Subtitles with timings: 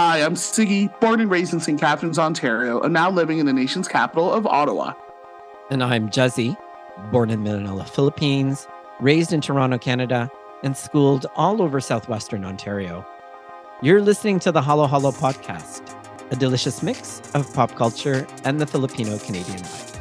[0.00, 1.80] Hi, I'm Sigi, born and raised in St.
[1.80, 4.92] Catharines, Ontario, and now living in the nation's capital of Ottawa.
[5.72, 6.56] And I'm Jezzie,
[7.10, 8.68] born in Manila, Philippines,
[9.00, 10.30] raised in Toronto, Canada,
[10.62, 13.04] and schooled all over southwestern Ontario.
[13.82, 15.82] You're listening to the Halo Halo podcast,
[16.30, 19.97] a delicious mix of pop culture and the Filipino Canadian life.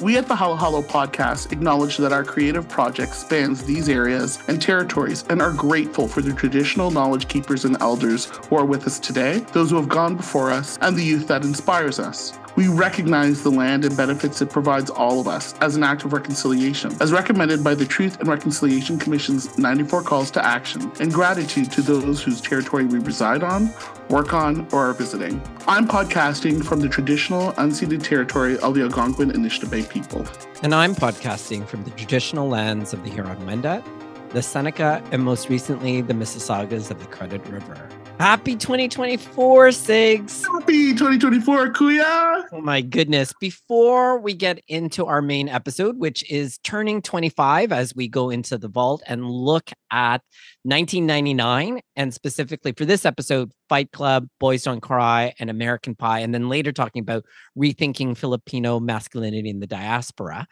[0.00, 4.60] We at the Halo Halo podcast acknowledge that our creative project spans these areas and
[4.60, 8.98] territories and are grateful for the traditional knowledge keepers and elders who are with us
[8.98, 12.32] today, those who have gone before us, and the youth that inspires us.
[12.56, 16.12] We recognize the land and benefits it provides all of us as an act of
[16.12, 21.72] reconciliation, as recommended by the Truth and Reconciliation Commission's 94 calls to action, and gratitude
[21.72, 23.74] to those whose territory we reside on,
[24.08, 25.42] work on, or are visiting.
[25.66, 30.24] I'm podcasting from the traditional unceded territory of the Algonquin and Anishinaabe people.
[30.62, 33.84] And I'm podcasting from the traditional lands of the Huron-Wendat,
[34.30, 37.88] the Seneca, and most recently, the Mississaugas of the Credit River.
[38.18, 40.46] Happy 2024, Sigs.
[40.46, 42.44] Happy 2024, Kuya.
[42.52, 43.32] Oh my goodness.
[43.40, 48.56] Before we get into our main episode, which is turning 25 as we go into
[48.56, 50.22] the vault and look at
[50.62, 56.32] 1999, and specifically for this episode, Fight Club, Boys Don't Cry, and American Pie, and
[56.32, 57.24] then later talking about
[57.58, 60.46] rethinking Filipino masculinity in the diaspora.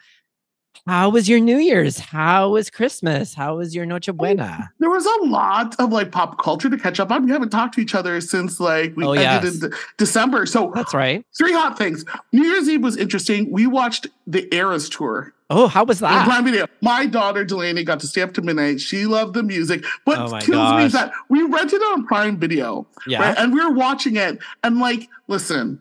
[0.85, 1.97] How was your New Year's?
[1.97, 3.33] How was Christmas?
[3.33, 4.69] How was your Noche Buena?
[4.79, 7.25] There was a lot of like pop culture to catch up on.
[7.25, 9.63] We haven't talked to each other since like we Oh, ended yes.
[9.63, 10.45] in de- December.
[10.45, 11.25] So That's right.
[11.37, 12.03] three hot things.
[12.33, 13.49] New Year's Eve was interesting.
[13.49, 16.25] We watched the Eras tour Oh, how was that?
[16.25, 16.65] Prime Video.
[16.81, 18.81] My daughter Delaney got to stay up to midnight.
[18.81, 19.85] She loved the music.
[20.05, 23.21] What Oh kills me is that we rented it on Prime Video, Yeah.
[23.21, 23.37] right?
[23.37, 25.79] And we were watching it, and like, listen.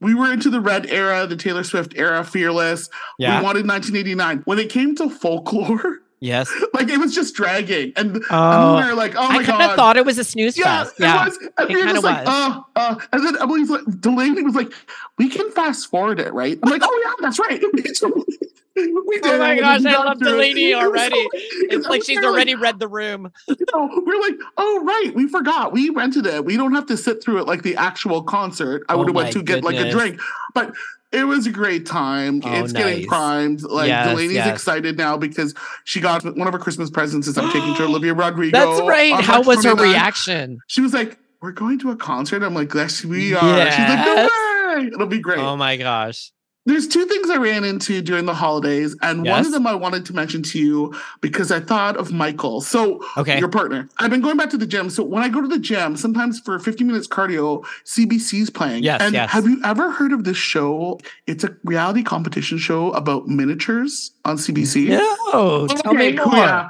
[0.00, 2.88] We were into the red era, the Taylor Swift era, Fearless.
[3.18, 3.38] Yeah.
[3.38, 4.42] We wanted 1989.
[4.44, 6.50] When it came to folklore, Yes.
[6.74, 7.92] like it was just dragging.
[7.96, 9.70] And, and Oh, we were like, oh my I kind God.
[9.70, 10.94] of thought it was a snooze yeah, fest.
[10.98, 11.24] it Yeah.
[11.26, 11.36] was.
[11.36, 12.34] And it we were kinda like, was.
[12.56, 12.96] uh, uh.
[13.12, 14.72] And then Emily's like, Delaney was like,
[15.18, 16.58] we can fast forward it, right?
[16.62, 17.62] I'm like, oh yeah, that's right.
[17.74, 17.82] we
[19.20, 19.24] did.
[19.24, 20.24] Oh my gosh, I love it.
[20.24, 21.14] Delaney It already.
[21.16, 23.30] so- It's like she's we already read the room.
[23.48, 25.72] you know, we're like, oh right, we forgot.
[25.72, 26.44] We rented it.
[26.44, 28.84] We don't have to sit through it like the actual concert.
[28.88, 30.20] I Oh would have went to get like a drink,
[30.54, 30.74] but
[31.12, 32.42] it was a great time.
[32.44, 32.84] Oh, it's nice.
[32.84, 33.62] getting primed.
[33.62, 34.48] Like Yes, Delaney's yes.
[34.48, 35.54] excited now because
[35.84, 38.58] she got one of her Christmas presents is I'm taking to Olivia Rodrigo.
[38.58, 39.14] That's right.
[39.24, 40.58] How was her reaction?
[40.66, 44.04] She was like, "We're going to a concert." I'm like, "Yes, we are." She's like,
[44.06, 44.76] "No Yes.
[44.78, 44.86] way!
[44.88, 46.30] It'll be great." Oh my gosh.
[46.68, 50.04] There's two things I ran into during the holidays, and one of them I wanted
[50.06, 52.60] to mention to you because I thought of Michael.
[52.60, 53.38] So, Okay.
[53.38, 53.88] your partner.
[53.98, 54.90] I've been going back to the gym.
[54.90, 58.82] So when I go to the gym, sometimes for 15 minutes cardio, CBC's playing.
[58.82, 59.30] Yes, And yes.
[59.30, 61.00] have you ever heard of this show?
[61.26, 64.88] It's a reality competition show about miniatures on CBC.
[64.90, 66.34] No, tell me Okay, more.
[66.36, 66.68] yeah.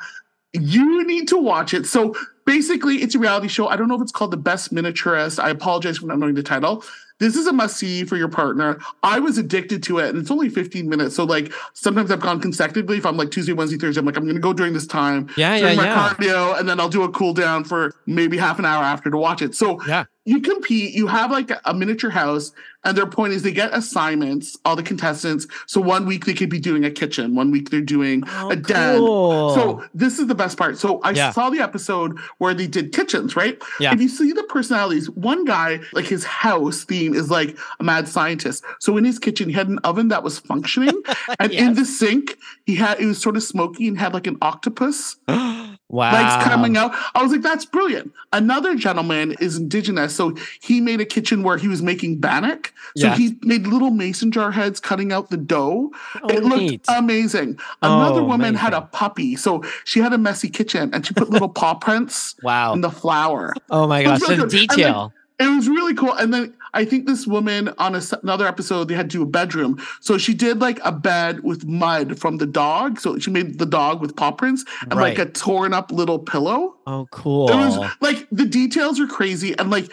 [0.52, 1.86] You need to watch it.
[1.86, 2.14] So
[2.46, 3.66] basically, it's a reality show.
[3.66, 5.42] I don't know if it's called The Best Miniaturist.
[5.42, 6.84] I apologize for not knowing the title.
[7.18, 8.78] This is a must see for your partner.
[9.02, 11.16] I was addicted to it, and it's only 15 minutes.
[11.16, 12.98] So, like, sometimes I've gone consecutively.
[12.98, 15.28] If I'm like Tuesday, Wednesday, Thursday, I'm like, I'm going to go during this time,
[15.36, 16.08] Yeah, yeah, my yeah.
[16.10, 19.16] cardio, and then I'll do a cool down for maybe half an hour after to
[19.16, 19.54] watch it.
[19.56, 20.04] So, Yeah.
[20.26, 22.52] you compete, you have like a miniature house,
[22.84, 25.46] and their point is they get assignments, all the contestants.
[25.66, 28.56] So, one week they could be doing a kitchen, one week they're doing Oh, a
[28.56, 28.98] den.
[28.98, 29.54] cool.
[29.54, 30.78] So this is the best part.
[30.78, 31.30] So I Yeah.
[31.32, 33.60] saw the episode where they did kitchens, right?
[33.80, 33.90] Yeah.
[33.92, 35.10] And you see the personalities.
[35.10, 38.62] One guy, like his house theme is like a mad scientist.
[38.80, 40.94] So in his kitchen, he had an oven that was functioning,
[41.40, 44.36] and in the sink, he had it was sort of smoky and had like an
[44.42, 45.16] octopus
[45.88, 46.12] wow.
[46.12, 46.92] legs coming out.
[47.14, 48.12] I was like, that's brilliant.
[48.32, 52.72] Another gentleman is indigenous, so he made a kitchen where he was making bannock.
[52.96, 53.18] So Yes.
[53.18, 55.90] he made little mason jar heads cutting out the dough.
[56.22, 56.84] Oh, it looked neat.
[56.88, 57.58] amazing.
[57.82, 61.30] Another Oh, woman had a puppy, so she had a messy kitchen and she put
[61.30, 62.72] little paw prints Wow.
[62.72, 63.54] in the flour.
[63.70, 64.20] Oh my gosh.
[64.22, 64.52] really The good.
[64.52, 65.12] And then- detail.
[65.38, 66.12] It was really cool.
[66.14, 69.26] And then I think this woman on a another episode, they had to do a
[69.26, 69.80] bedroom.
[70.00, 72.98] So she did like a bed with mud from the dog.
[72.98, 76.76] So she made the dog with paw prints and like a torn up little pillow.
[76.86, 77.50] Oh, cool.
[77.50, 79.90] It was like the details are crazy and like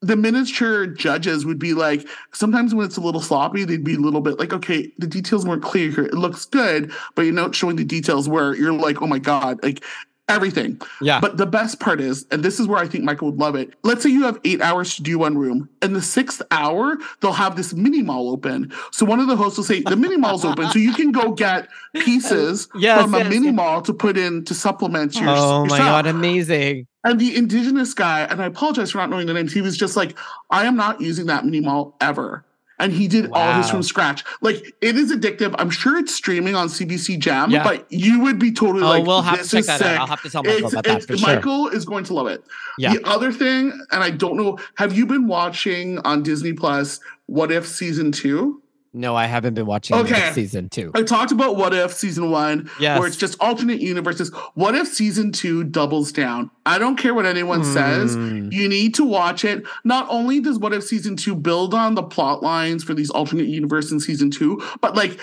[0.00, 3.98] the miniature judges would be like sometimes when it's a little sloppy they'd be a
[3.98, 7.54] little bit like okay the details weren't clear here it looks good but you're not
[7.54, 9.82] showing the details where you're like oh my god like
[10.28, 11.20] everything yeah.
[11.20, 13.74] but the best part is and this is where i think michael would love it
[13.82, 17.32] let's say you have eight hours to do one room and the sixth hour they'll
[17.32, 20.44] have this mini mall open so one of the hosts will say the mini mall's
[20.44, 23.54] open so you can go get pieces Yes, from a mini yes.
[23.54, 26.86] mall to put in to supplement your oh my god, amazing.
[27.04, 29.96] And the indigenous guy, and I apologize for not knowing the names, he was just
[29.96, 30.16] like,
[30.50, 32.44] I am not using that mini mall ever.
[32.82, 34.24] And he did all this from scratch.
[34.40, 35.54] Like it is addictive.
[35.58, 37.62] I'm sure it's streaming on CBC Gem, Yeah.
[37.62, 39.86] but you would be totally Oh, like, we'll have to this check is that sick.
[39.86, 40.00] out.
[40.00, 41.28] I'll have to tell Michael It's, about that for sure.
[41.36, 42.42] Michael is going to love it.
[42.78, 42.94] Yeah.
[42.94, 47.52] The other thing, and I don't know, have you been watching on Disney Plus What
[47.52, 48.61] If season two?
[48.94, 50.32] No, I haven't been watching Okay.
[50.34, 50.90] season two.
[50.94, 52.98] I talked about What If season one, Yes.
[52.98, 54.30] where it's just alternate universes.
[54.54, 56.50] What if season two doubles down?
[56.66, 58.16] I don't care what anyone says.
[58.16, 58.52] Mm.
[58.52, 59.64] You need to watch it.
[59.84, 63.46] Not only does What If season two build on the plot lines for these alternate
[63.48, 65.18] universe in season two, but like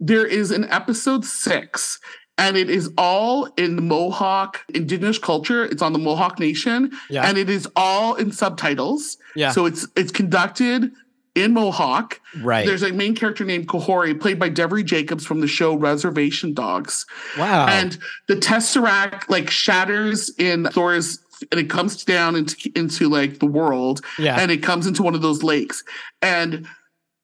[0.00, 2.00] there is an episode six.
[2.36, 5.64] And it is all in Mohawk indigenous culture.
[5.64, 7.28] It's on the Mohawk Nation, Yeah.
[7.28, 9.18] and it is all in subtitles.
[9.36, 9.52] Yeah.
[9.52, 10.90] So it's it's conducted
[11.34, 12.20] in Mohawk.
[12.42, 12.66] right.
[12.66, 17.06] There's a main character named Kahhori, played by Devery Jacobs from the show Reservation Dogs.
[17.38, 17.66] wow.
[17.66, 17.98] And
[18.28, 21.20] the Tesseract like shatters in Thor's
[21.50, 24.40] and it comes down into into like the world yeah.
[24.40, 25.82] and it comes into one of those lakes.
[26.22, 26.66] And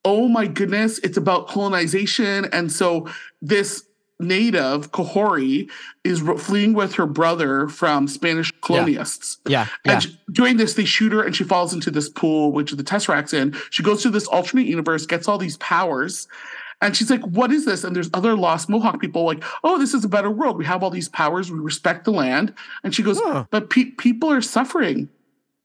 [0.04, 2.46] oh my goodness, it's about colonization.
[2.52, 3.08] And so
[3.40, 3.84] this
[4.20, 5.68] native, Kahhori,
[6.04, 9.38] is fleeing with her brother from Spanish colonialists.
[9.48, 9.66] yeah.
[9.84, 9.92] Yeah.
[9.92, 12.82] And she- during this, they shoot her and she falls into this pool, which the
[12.84, 13.56] Tesseract's in.
[13.70, 16.28] She goes to this alternate universe, gets all these powers.
[16.82, 17.84] And she's like, What is this?
[17.84, 20.56] And there's other lost Mohawk people like, Oh, this is a better world.
[20.56, 21.50] We have all these powers.
[21.50, 22.54] We respect the land.
[22.84, 23.44] And she goes, Huh.
[23.50, 25.10] But pe- people are suffering.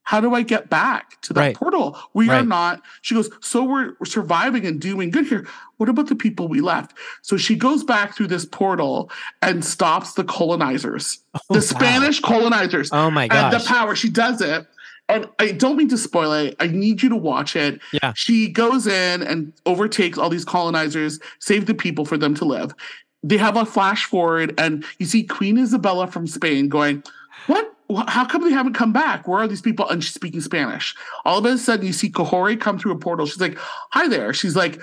[0.06, 1.56] How do I get back to that Right.
[1.56, 1.98] portal?
[2.13, 2.81] We are not.
[3.02, 5.46] She goes, So we're, we're surviving and doing good here.
[5.78, 6.96] What about the people we left?
[7.22, 9.12] So she goes back through this portal
[9.42, 11.60] and stops the colonizers, Oh, the wow.
[11.60, 13.63] Spanish colonizers Oh my and gosh.
[13.63, 13.96] the power.
[13.96, 14.66] She does it.
[15.10, 16.56] And I don't mean to spoil it.
[16.60, 17.80] I need you to watch it.
[17.92, 18.13] Yeah.
[18.16, 22.74] She goes in and overtakes all these colonizers, save the people for them to live.
[23.22, 27.04] They have a flash forward, and you see Queen Isabella from Spain going,
[27.48, 27.75] What?
[28.08, 29.28] How come they haven't come back?
[29.28, 29.88] Where are these people?
[29.90, 30.96] And she's speaking Spanish.
[31.24, 33.26] All of a sudden, you see Kahhori come through a portal.
[33.26, 33.58] She's like,
[33.92, 34.34] Hi there.
[34.34, 34.82] She's like,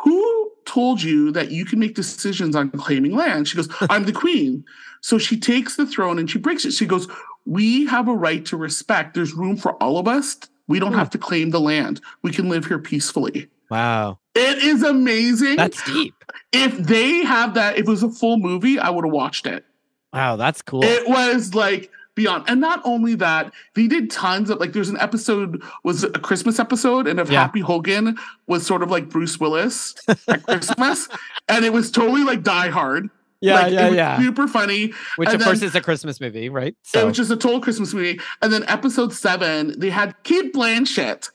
[0.00, 3.48] Who told you that you can make decisions on claiming land?
[3.48, 4.64] She goes, I'm the queen.
[5.00, 6.72] So she takes the throne and she breaks it.
[6.72, 7.08] She goes,
[7.46, 9.14] We have a right to respect.
[9.14, 10.36] There's room for all of us.
[10.68, 10.98] We don't Hmm.
[10.98, 12.00] have to claim the land.
[12.22, 13.48] We can live here peacefully.
[13.70, 14.18] wow.
[14.34, 15.56] It is amazing.
[15.56, 16.14] That's deep.
[16.52, 19.64] if they have that, if it was a full movie, I would have watched it.
[20.12, 20.36] Wow.
[20.36, 20.84] That's cool.
[20.84, 22.42] It was like beyond.
[22.48, 26.58] And not only that, they did tons of like there's an episode was a Christmas
[26.58, 27.42] episode, and if Yeah.
[27.42, 28.18] Happy Hogan
[28.48, 31.08] was sort of like Bruce Willis at Christmas,
[31.48, 33.08] and it was totally like Die Hard.
[33.40, 33.54] yeah.
[33.54, 33.86] like, yeah.
[33.86, 34.18] it was Yeah.
[34.18, 34.92] Super funny.
[35.16, 36.72] Which, and of course, is a Christmas movie, right?
[36.72, 38.18] It So, was just a total Christmas movie.
[38.42, 41.30] And then episode seven, they had Cate Blanchett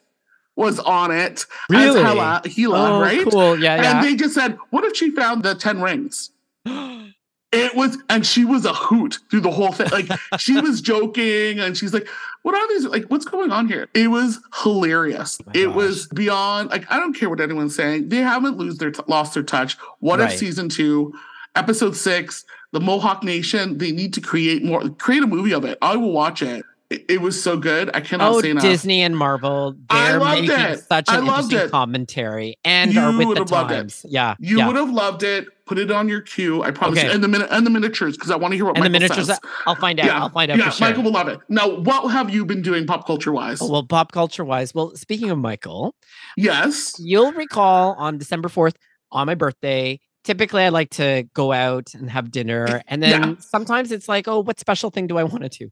[0.58, 2.02] was on it Really?
[2.04, 3.26] Hela, Hela oh, right?
[3.30, 3.58] cool.
[3.58, 3.76] Yeah.
[3.76, 4.02] And Yeah.
[4.02, 6.32] they just said, "What if she found the ten rings?"
[7.54, 9.90] It was, and she was a hoot through the whole thing.
[9.90, 10.08] Like
[10.40, 12.08] she was joking, and she's like,
[12.44, 12.86] "What are these?
[12.86, 15.38] Like, what's going on here?" It was hilarious.
[15.46, 15.76] Oh it gosh.
[15.76, 16.70] was beyond.
[16.70, 18.08] Like, I don't care what anyone's saying.
[18.10, 19.78] They haven't lose their t- lost their touch.
[20.00, 20.32] What Right.
[20.32, 21.14] if season two,
[21.56, 23.78] episode six, the Mohawk Nation?
[23.78, 24.88] They need to create more.
[24.92, 25.78] Create a movie of it.
[25.82, 26.64] I will watch it.
[27.10, 27.90] It, was so good.
[27.94, 28.64] I cannot Oh, say enough.
[28.64, 29.76] Disney and Marvel.
[29.90, 30.80] They're loved making it.
[30.80, 31.72] such I an loved interesting it.
[31.72, 33.48] commentary and You are with the it.
[33.48, 34.06] times.
[34.10, 34.36] Yeah.
[34.40, 34.68] You yeah.
[34.68, 35.48] would have loved it.
[35.68, 36.64] Put it on your queue.
[36.64, 37.00] I promise.
[37.00, 37.08] Okay.
[37.08, 37.14] you.
[37.14, 39.08] And the min- and the miniatures because I want to hear what and the Michael
[39.08, 39.40] miniatures, says.
[39.66, 40.10] I'll find out.
[40.10, 40.88] I'll find out yeah, for sure.
[40.90, 41.40] Michael will love it.
[41.48, 43.62] Now, what have you been doing pop culture wise?
[43.62, 45.96] Oh, well, pop culture wise, well, speaking of Michael,
[46.36, 46.96] yes.
[47.00, 48.76] you'll recall on December 4th,
[49.14, 52.82] on my birthday, typically I like to go out and have dinner.
[52.88, 53.36] And then Yeah.
[53.40, 55.70] sometimes it's like, oh, what special thing do I want to do?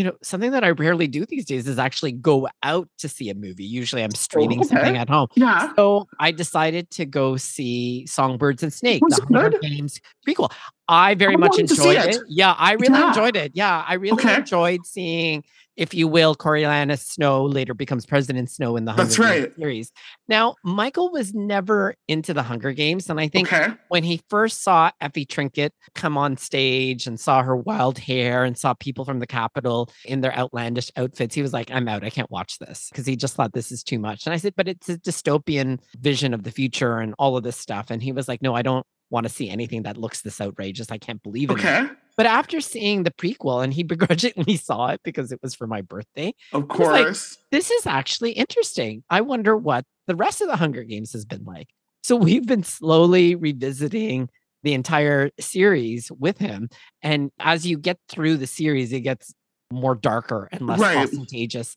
[0.00, 3.28] You know, something that I rarely do these days is actually go out to see
[3.28, 3.64] a movie.
[3.64, 4.96] Usually I'm oh, streaming something okay.
[4.96, 5.28] at home.
[5.34, 5.74] Yeah.
[5.76, 9.60] So I decided to go see Songbirds and Snakes, the Hunger good?
[9.60, 10.50] Games prequel.
[10.88, 12.14] I very I much enjoyed it.
[12.16, 12.22] it.
[12.28, 13.08] Yeah, I really Yeah.
[13.08, 13.52] enjoyed it.
[13.54, 14.36] Yeah, I really Okay.
[14.36, 15.44] enjoyed seeing,
[15.80, 19.56] if you will, Coriolanus Snow later becomes President Snow in the Hunger That's Games right.
[19.56, 19.92] series.
[20.28, 23.72] Now, Michael was never into the Hunger Games, and I think Okay.
[23.88, 28.58] when he first saw Effie Trinket come on stage and saw her wild hair and
[28.58, 32.04] saw people from the Capitol in their outlandish outfits, he was like, I'm out.
[32.04, 34.26] I can't watch this because he just thought this is too much.
[34.26, 37.56] And I said, but it's a dystopian vision of the future and all of this
[37.56, 37.90] stuff.
[37.90, 40.90] And he was like, no, I don't want to see anything that looks this outrageous.
[40.92, 41.54] I can't believe it.
[41.54, 41.88] Okay.
[42.20, 45.80] But after seeing the prequel, and he begrudgingly saw it because it was for my
[45.80, 47.38] birthday, Of was like- course.
[47.50, 49.02] this is actually interesting.
[49.08, 51.68] I wonder what the rest of the Hunger Games has been like.
[52.02, 54.28] So we've been slowly revisiting
[54.62, 56.68] the entire series with him.
[57.00, 59.32] And as you get through the series, it gets
[59.72, 60.98] more darker and less Right.
[60.98, 61.74] ostentatious.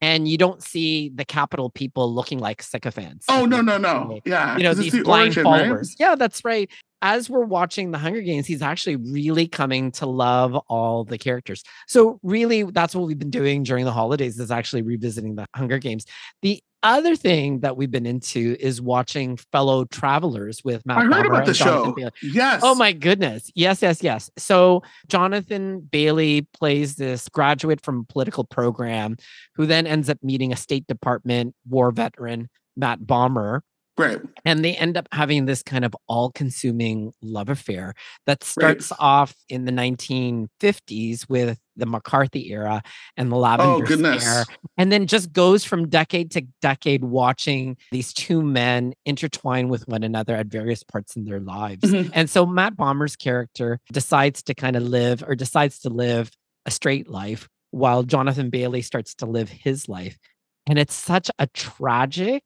[0.00, 3.26] And you don't see the capital people looking like sycophants.
[3.28, 4.20] oh no no no.
[4.24, 4.56] Yeah.
[4.56, 5.60] You know, these the blind origin, right?
[5.66, 5.96] followers.
[5.98, 6.70] Yeah, that's right.
[7.02, 11.64] As we're watching the Hunger Games, he's actually really coming to love all the characters.
[11.88, 15.78] So really, that's what we've been doing during the holidays is actually revisiting the Hunger
[15.78, 16.06] Games.
[16.42, 20.98] The other thing that we've been into is watching fellow travelers with Matt.
[20.98, 21.92] I heard about the show.
[21.92, 22.10] Bailey.
[22.22, 22.60] Yes.
[22.64, 23.50] Oh my goodness.
[23.54, 24.30] Yes, yes, yes.
[24.36, 29.16] So Jonathan Bailey plays this graduate from a political program
[29.54, 33.60] who then ends up meeting a State Department war veteran, Matt Bomer.
[33.98, 34.20] Right.
[34.44, 37.92] And they end up having this kind of all consuming love affair
[38.26, 38.82] that Right.
[38.82, 42.82] starts off in the 1950s with the McCarthy era
[43.16, 44.22] and the Oh Lavender goodness.
[44.24, 44.44] Scare
[44.78, 50.02] and then just goes from decade to decade watching these two men intertwine with one
[50.02, 51.82] another at various parts in their lives.
[51.84, 52.10] Mhm.
[52.14, 56.30] And so Matt Bomer's character decides to kind of live or decides to live
[56.66, 60.18] a straight life while Jonathan Bailey starts to live his life.
[60.66, 62.44] And it's such a tragic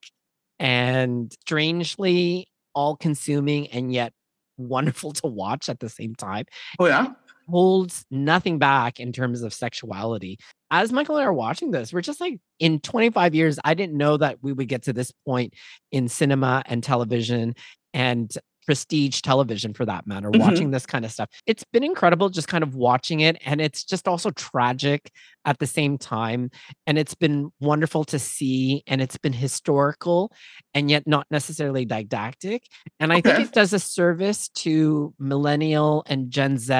[0.58, 4.12] and strangely all consuming and yet
[4.58, 6.44] wonderful to watch at the same time
[6.78, 7.08] Oh yeah.
[7.48, 10.38] holds nothing back in terms of sexuality.
[10.70, 13.96] As Michael and I are watching this, we're just like, in 25 years, I didn't
[13.96, 15.54] know that we would get to this point
[15.92, 17.54] in cinema and television
[17.94, 18.32] and
[18.66, 20.40] prestige television for that matter, Mhm.
[20.40, 21.30] watching this kind of stuff.
[21.46, 23.38] It's been incredible just kind of watching it.
[23.46, 25.10] And it's just also tragic
[25.44, 26.50] at the same time.
[26.86, 28.82] And it's been wonderful to see.
[28.86, 30.32] And it's been historical
[30.74, 32.64] and yet not necessarily didactic.
[33.00, 36.74] And I think it does a service to millennial and Gen Z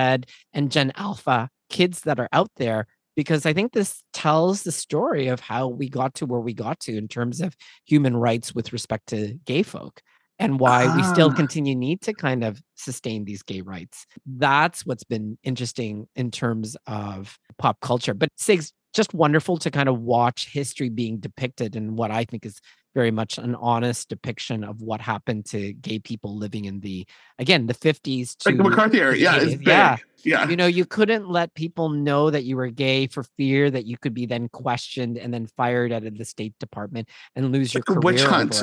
[0.52, 5.28] and Gen Alpha kids that are out there because I think this tells the story
[5.28, 8.72] of how we got to where we got to in terms of human rights with
[8.72, 10.02] respect to gay folk
[10.38, 11.34] and why we still Ah.
[11.34, 14.06] continue need to kind of sustain these gay rights.
[14.26, 18.14] That's what's been interesting in terms of pop culture.
[18.14, 22.46] But Sigs, just wonderful to kind of watch history being depicted in what I think
[22.46, 22.60] is
[22.94, 27.06] very much an honest depiction of what happened to gay people living in the
[27.38, 29.14] again the 50s to Like the McCarthy era.
[29.14, 29.58] Yeah, it's 80s.
[29.58, 29.66] big.
[29.68, 29.96] Yeah.
[30.24, 30.48] Yeah.
[30.48, 33.96] you know you couldn't let people know that you were gay for fear that you
[33.98, 37.82] could be then questioned and then fired out of the state department and lose your
[37.86, 38.62] Like witch career hunt.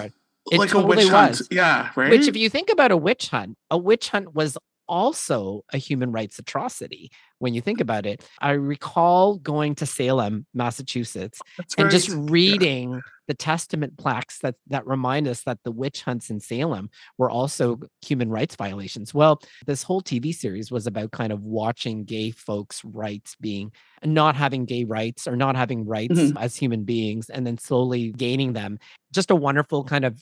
[0.51, 0.57] It.
[0.57, 1.31] Like a totally witch hunt.
[1.31, 1.47] was.
[1.51, 2.09] Yeah, right.
[2.11, 4.57] Which, if you think about a witch hunt, a witch hunt was
[4.89, 7.09] also a human rights atrocity
[7.39, 8.21] when you think about it.
[8.41, 14.85] I recall going to Salem, Massachusetts, That's and just reading the testament plaques that that
[14.85, 19.13] remind us that the witch hunts in Salem were also human rights violations.
[19.13, 23.71] Well, this whole TV series was about kind of watching gay folks' rights being
[24.03, 26.35] not having gay rights or not having rights Mhm.
[26.37, 28.77] as human beings and then slowly gaining them.
[29.13, 30.21] Just a wonderful kind of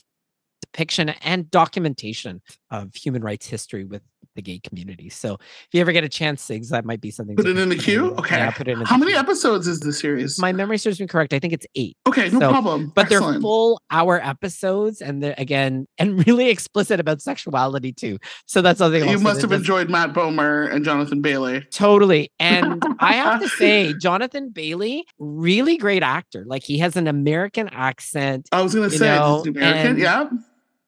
[0.72, 4.02] depiction and documentation of human rights history with
[4.34, 5.10] the gay community.
[5.10, 7.36] So if you ever get a chance, Sigs, that might be something.
[7.36, 8.14] Put it in the queue?
[8.14, 8.36] Okay.
[8.36, 8.86] Yeah, put it in.
[8.86, 9.20] How many queue.
[9.20, 10.38] episodes is the series?
[10.38, 11.34] My memory serves me correct.
[11.34, 12.92] I think it's eight okay, no so- problem.
[12.94, 18.62] but they're full hour episodes and they're again and really explicit about sexuality too so
[18.62, 21.62] that's something You must have enjoyed Matt Bomer and Jonathan Bailey.
[21.70, 27.06] totally and i have to say jonathan bailey really great actor like he has an
[27.06, 29.98] american accent I was gonna say know, American.
[29.98, 30.28] yeah.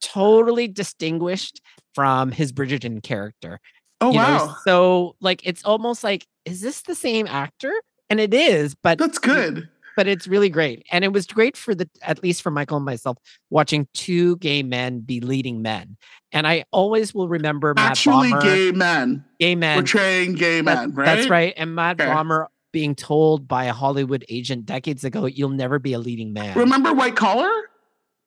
[0.05, 1.61] Totally distinguished
[1.95, 3.61] from his bridgerton character
[4.01, 4.23] Oh you know?
[4.25, 4.57] wow.
[4.65, 7.73] so like it's almost like is this the same actor
[8.11, 9.69] and it is but That's good.
[9.97, 10.85] but it's really great.
[10.91, 13.17] And it was great for the at least for Michael and myself
[13.51, 15.97] watching two gay men be leading men.
[16.33, 19.25] And I always will remember Matt Actually Bomer, gay men.
[19.39, 19.77] gay men.
[19.79, 21.05] Portraying gay That- men, right?
[21.07, 21.55] That's right.
[21.57, 22.11] And Matt Okay.
[22.11, 26.59] Bomer being told by a Hollywood agent decades ago, you'll never be a leading man.
[26.59, 27.53] Remember White Collar?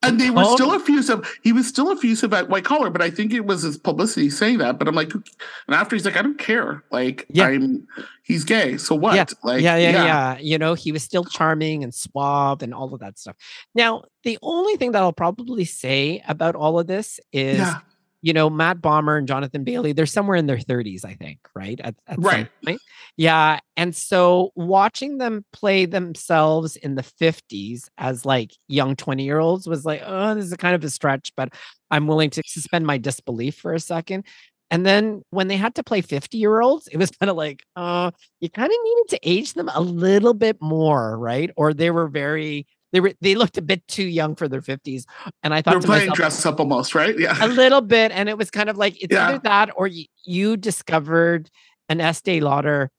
[0.07, 0.55] And they were Oh.
[0.55, 1.27] still effusive.
[1.43, 4.57] He was still effusive at White Collar, but I think it was his publicity saying
[4.59, 4.79] that.
[4.79, 5.23] But I'm like, and
[5.69, 6.83] after he's like, I don't care.
[6.91, 7.47] Like, Yeah.
[7.47, 7.87] I'm,
[8.23, 8.77] he's gay.
[8.77, 9.15] So what?
[9.15, 9.25] Yeah.
[9.43, 12.99] Like, yeah, yeah, yeah, You know, he was still charming and suave and all of
[13.01, 13.35] that stuff.
[13.75, 17.79] Now, the only thing that I'll probably say about all of this is Yeah.
[18.27, 21.79] You know, Matt Bomer and Jonathan Bailey, they're somewhere in their 30s, I think, right?
[21.81, 22.49] At, at Right.
[22.65, 22.81] point.
[23.15, 23.59] Yeah.
[23.77, 29.65] And so watching them play themselves in the 50s as like young 20 year olds
[29.65, 31.53] was like, oh, this is kind of a stretch, but
[31.89, 34.25] I'm willing to suspend my disbelief for a second.
[34.71, 37.63] And then when they had to play 50 year olds, it was kind of like,
[37.77, 41.49] uh, you kind of needed to age them a little bit more, right?
[41.55, 45.03] Or they were very, they were, they looked a bit too young for their 50s.
[45.43, 47.17] And I thought They're playing myself, dress up almost, right?
[47.17, 47.37] Yeah.
[47.43, 49.27] a little bit and it was kind of like it's Yeah.
[49.29, 51.49] either that or you, you discovered
[51.89, 52.89] an Estee Lauder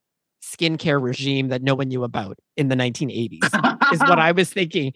[0.43, 3.45] skincare regime that no one knew about in the 1980s
[3.93, 4.93] is what I was thinking.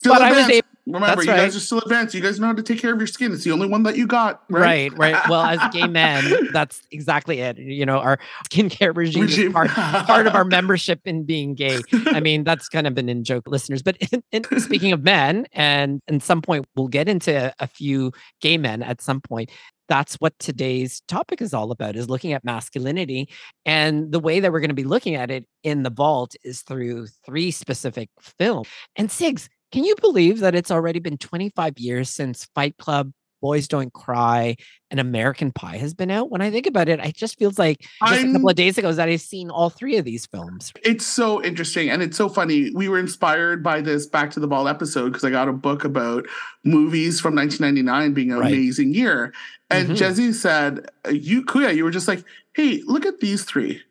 [0.00, 1.36] Still but I was able Remember, That's you right.
[1.38, 2.12] guys are still advanced.
[2.14, 3.32] You guys know how to take care of your skin.
[3.32, 4.42] It's the only one that you got.
[4.50, 4.90] Right.
[4.96, 5.22] right, right.
[5.28, 7.56] Well, as gay men, that's exactly it.
[7.56, 8.18] You know, our
[8.50, 9.46] skincare regime, Regime.
[9.48, 11.78] is part, part of our membership in being gay.
[12.06, 13.82] I mean, that's kind of been in joke, listeners.
[13.82, 18.10] But in, in- speaking of men, and at some point we'll get into a few
[18.40, 19.50] gay men at some point.
[19.88, 23.28] that's what today's topic is all about is looking at masculinity
[23.66, 26.62] and the way that we're going to be looking at it in the vault is
[26.62, 32.10] through three specific films and sigs can you believe that it's already been 25 years
[32.10, 33.12] since fight club
[33.42, 34.56] Boys Don't Cry
[34.90, 36.30] and American Pie has been out.
[36.30, 38.78] When I think about it, it just feels like just I'm, a couple of days
[38.78, 40.72] ago that I've seen all three of these films.
[40.84, 42.70] It's so interesting and it's so funny.
[42.72, 45.84] We were inspired by this Back to the Vault episode because I got a book
[45.84, 46.26] about
[46.64, 48.52] movies from 1999 being an right.
[48.52, 49.34] amazing year.
[49.68, 49.96] And mm-hmm.
[49.96, 52.24] Jezzie said, "You, Kuya, you were just like,
[52.54, 53.82] hey, look at these three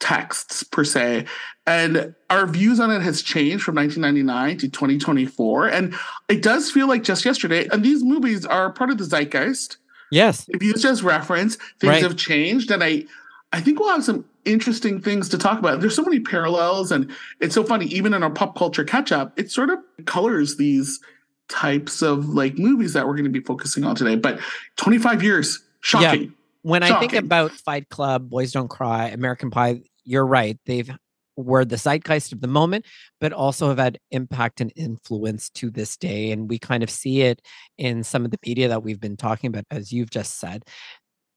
[0.00, 1.26] texts per se.
[1.66, 5.94] And our views on it has changed from 1999 to 2024 and
[6.28, 9.78] it does feel like just yesterday and these movies are part of the zeitgeist.
[10.10, 10.46] Yes.
[10.48, 12.02] If you just reference things right.
[12.02, 13.04] have changed and i
[13.52, 15.80] i think we'll have some interesting things to talk about.
[15.80, 17.10] There's so many parallels and
[17.40, 21.00] it's so funny even in our pop culture catch up it sort of colors these
[21.48, 24.14] types of like movies that we're going to be focusing on today.
[24.14, 24.40] But
[24.76, 26.22] 25 years shocking.
[26.22, 26.28] yeah
[26.66, 30.58] when I think about Fight Club, Boys Don't Cry, American Pie, you're right.
[30.66, 30.90] They've
[31.36, 32.86] were the zeitgeist of the moment,
[33.20, 36.32] but also have had impact and influence to this day.
[36.32, 37.40] And we kind of see it
[37.78, 40.64] in some of the media that we've been talking about, as you've just said.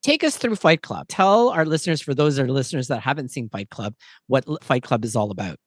[0.02, 1.08] Take us through Fight Club.
[1.10, 3.94] Tell our listeners, for those our listeners that haven't seen Fight Club,
[4.28, 5.58] what Fight Club is all about.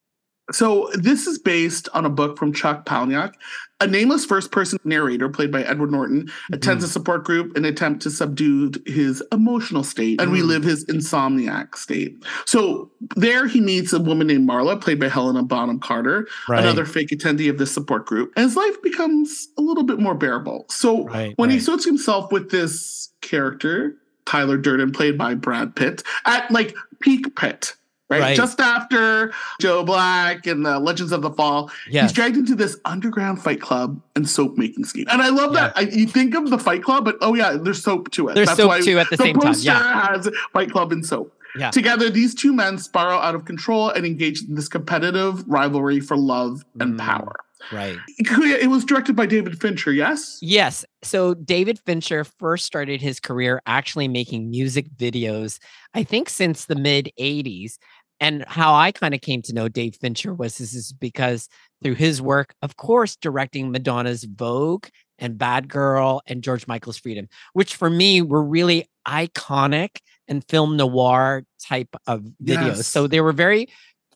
[0.51, 3.33] So this is based on a book from Chuck Palahniuk.
[3.79, 6.53] A nameless first-person narrator, played by Edward Norton, mm-hmm.
[6.53, 10.35] attends a support group in attempt to subdue his emotional state and mm.
[10.35, 12.23] relive his insomniac state.
[12.45, 16.63] So there he meets a woman named Marla, played by Helena Bonham Carter, right.
[16.63, 20.15] another fake attendee of this support group, and his life becomes a little bit more
[20.15, 20.65] bearable.
[20.69, 21.53] So right, when right.
[21.53, 27.35] he associates himself with this character, Tyler Durden, played by Brad Pitt, at like peak
[27.35, 27.75] Pitt
[28.09, 28.21] Right?
[28.21, 28.37] right?
[28.37, 32.03] Just after Joe Black and the Legends of the Fall, yes.
[32.03, 35.05] he's dragged into this underground fight club and soap making scheme.
[35.09, 35.69] And I love yeah.
[35.69, 35.77] that.
[35.77, 38.35] I, you think of the Fight Club, but oh yeah, there's soap to it.
[38.35, 39.55] There's That's soap too at the, the same time.
[39.57, 41.33] Yeah, has Fight Club and soap.
[41.55, 41.69] Yeah.
[41.69, 46.17] Together, these two men spiral out of control and engage in this competitive rivalry for
[46.17, 46.99] love and mm.
[46.99, 47.35] power.
[47.71, 47.97] Right.
[48.17, 50.37] It was directed by David Fincher, yes?
[50.41, 50.85] Yes.
[51.01, 55.59] So David Fincher first started his career actually making music videos,
[55.93, 57.77] I think since the mid 80s.
[58.19, 61.49] And how I kind of came to know Dave Fincher was this is because
[61.83, 64.85] through his work, of course, directing Madonna's Vogue
[65.19, 70.77] and Bad Girl and George Michael's Freedom, which for me were really iconic and film
[70.77, 72.77] noir type of videos.
[72.77, 72.87] Yes.
[72.87, 73.67] So they were very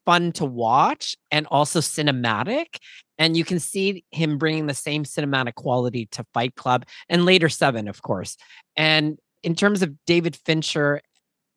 [0.06, 2.78] fun to watch and also cinematic.
[3.20, 7.50] And you can see him bringing the same cinematic quality to Fight Club and later
[7.50, 8.38] Seven, of course.
[8.76, 11.02] And in terms of David Fincher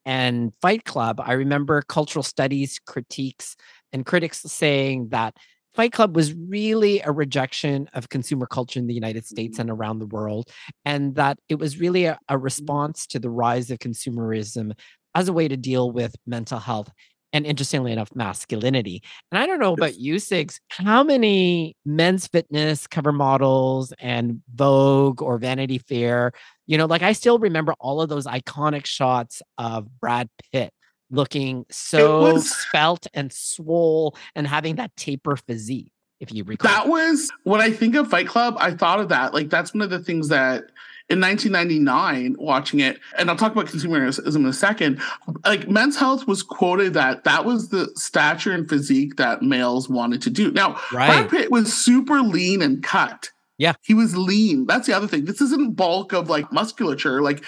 [0.04, 3.56] and Fight Club, I remember cultural studies critiques
[3.92, 5.36] and critics saying that
[5.74, 9.62] Fight Club was really a rejection of consumer culture in the United States mm-hmm.
[9.62, 10.50] and around the world,
[10.84, 12.42] and that it was really a, a mm-hmm.
[12.42, 14.72] response to the rise of consumerism
[15.14, 16.90] as a way to deal with mental health
[17.32, 19.02] and interestingly enough, masculinity.
[19.30, 25.22] And I don't know about you, Sigs, how many men's fitness cover models and Vogue
[25.22, 26.32] or Vanity Fair,
[26.66, 30.72] you know, like I still remember all of those iconic shots of Brad Pitt
[31.10, 36.70] looking so was, spelt and swole and having that taper physique, if you recall.
[36.70, 39.34] That was when I think of Fight Club, I thought of that.
[39.34, 40.70] Like that's one of the things that
[41.08, 45.02] in 1999 watching it and i'll talk about consumerism in a second
[45.44, 50.22] like men's health was quoted that that was the stature and physique that males wanted
[50.22, 51.08] to do now right.
[51.08, 53.74] brad pitt was super lean and cut yeah.
[53.82, 54.64] He was lean.
[54.66, 55.26] That's the other thing.
[55.26, 57.20] This isn't bulk of like musculature.
[57.20, 57.44] Like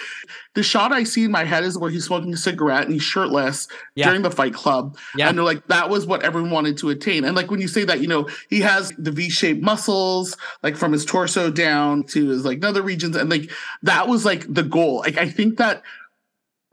[0.53, 3.01] the shot I see in my head is where he's smoking a cigarette and he's
[3.01, 4.05] shirtless yeah.
[4.05, 4.95] during the fight club.
[5.15, 5.27] Yeah.
[5.27, 7.25] And they're like, that was what everyone wanted to attain.
[7.25, 10.77] And like when you say that, you know, he has the V shaped muscles, like
[10.77, 13.15] from his torso down to his like other regions.
[13.15, 13.49] And like
[13.81, 14.99] that was like the goal.
[14.99, 15.81] Like I think that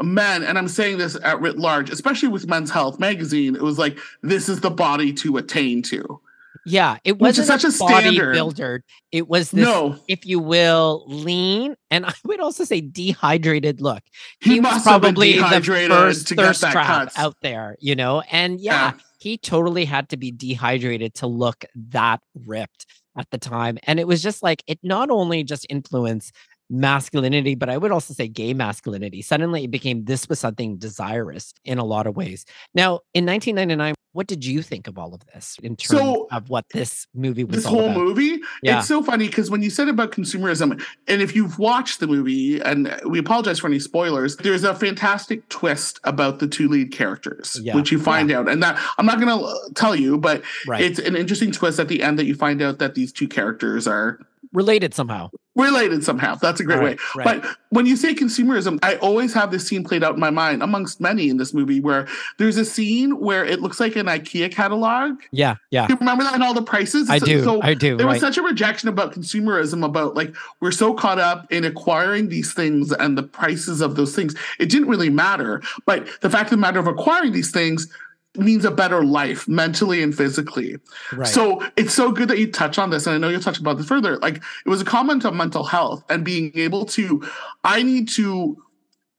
[0.02, 3.78] men, and I'm saying this at writ large, especially with Men's Health magazine, it was
[3.78, 6.20] like, this is the body to attain to.
[6.66, 8.80] Yeah, it wasn't such a, bodybuilder.
[9.12, 9.98] It was this, no.
[10.08, 14.02] if you will, lean and I would also say dehydrated look.
[14.40, 17.18] He, he was probably the first thirst trap cuts.
[17.18, 18.22] out there, you know.
[18.30, 22.86] And yeah, yeah, he totally had to be dehydrated to look that ripped
[23.18, 23.78] at the time.
[23.84, 26.34] And it was just like it not only just influenced
[26.70, 29.22] masculinity, but I would also say gay masculinity.
[29.22, 32.44] Suddenly it became this was something desirous in a lot of ways.
[32.74, 36.50] Now, in 1999, what did you think of all of this in terms so, of
[36.50, 37.56] what this movie was?
[37.56, 37.96] This whole about?
[37.96, 38.78] movie, yeah.
[38.78, 42.60] it's so funny because when you said about consumerism, and if you've watched the movie,
[42.60, 47.60] and we apologize for any spoilers, there's a fantastic twist about the two lead characters,
[47.62, 47.76] yeah.
[47.76, 48.40] which you find yeah.
[48.40, 50.82] out, and that I'm not going to uh, tell you, but right.
[50.82, 53.86] it's an interesting twist at the end that you find out that these two characters
[53.86, 54.18] are
[54.52, 55.30] related somehow.
[55.56, 56.36] Related somehow.
[56.36, 57.24] That's a great Right, way.
[57.24, 57.42] right.
[57.42, 60.62] But when you say consumerism, I always have this scene played out in my mind,
[60.62, 62.06] amongst many in this movie, where
[62.38, 65.16] there's a scene where it looks like an IKEA catalog.
[65.32, 65.86] Yeah, yeah.
[65.88, 67.10] You remember that and all the prices?
[67.10, 67.42] I So- do.
[67.42, 67.96] So I do.
[67.96, 72.28] there was such a rejection about consumerism, about like we're so caught up in acquiring
[72.28, 74.34] these things and the prices of those things.
[74.58, 75.62] It didn't really matter.
[75.84, 77.88] But the fact of the matter of acquiring these things
[78.36, 80.76] means a better life mentally and physically.
[81.12, 81.26] right.
[81.26, 83.76] So it's so good that you touch on this, and I know you'll touch about
[83.76, 84.18] this further.
[84.18, 87.22] Like it was a comment on mental health and being able to,
[87.64, 88.56] I need to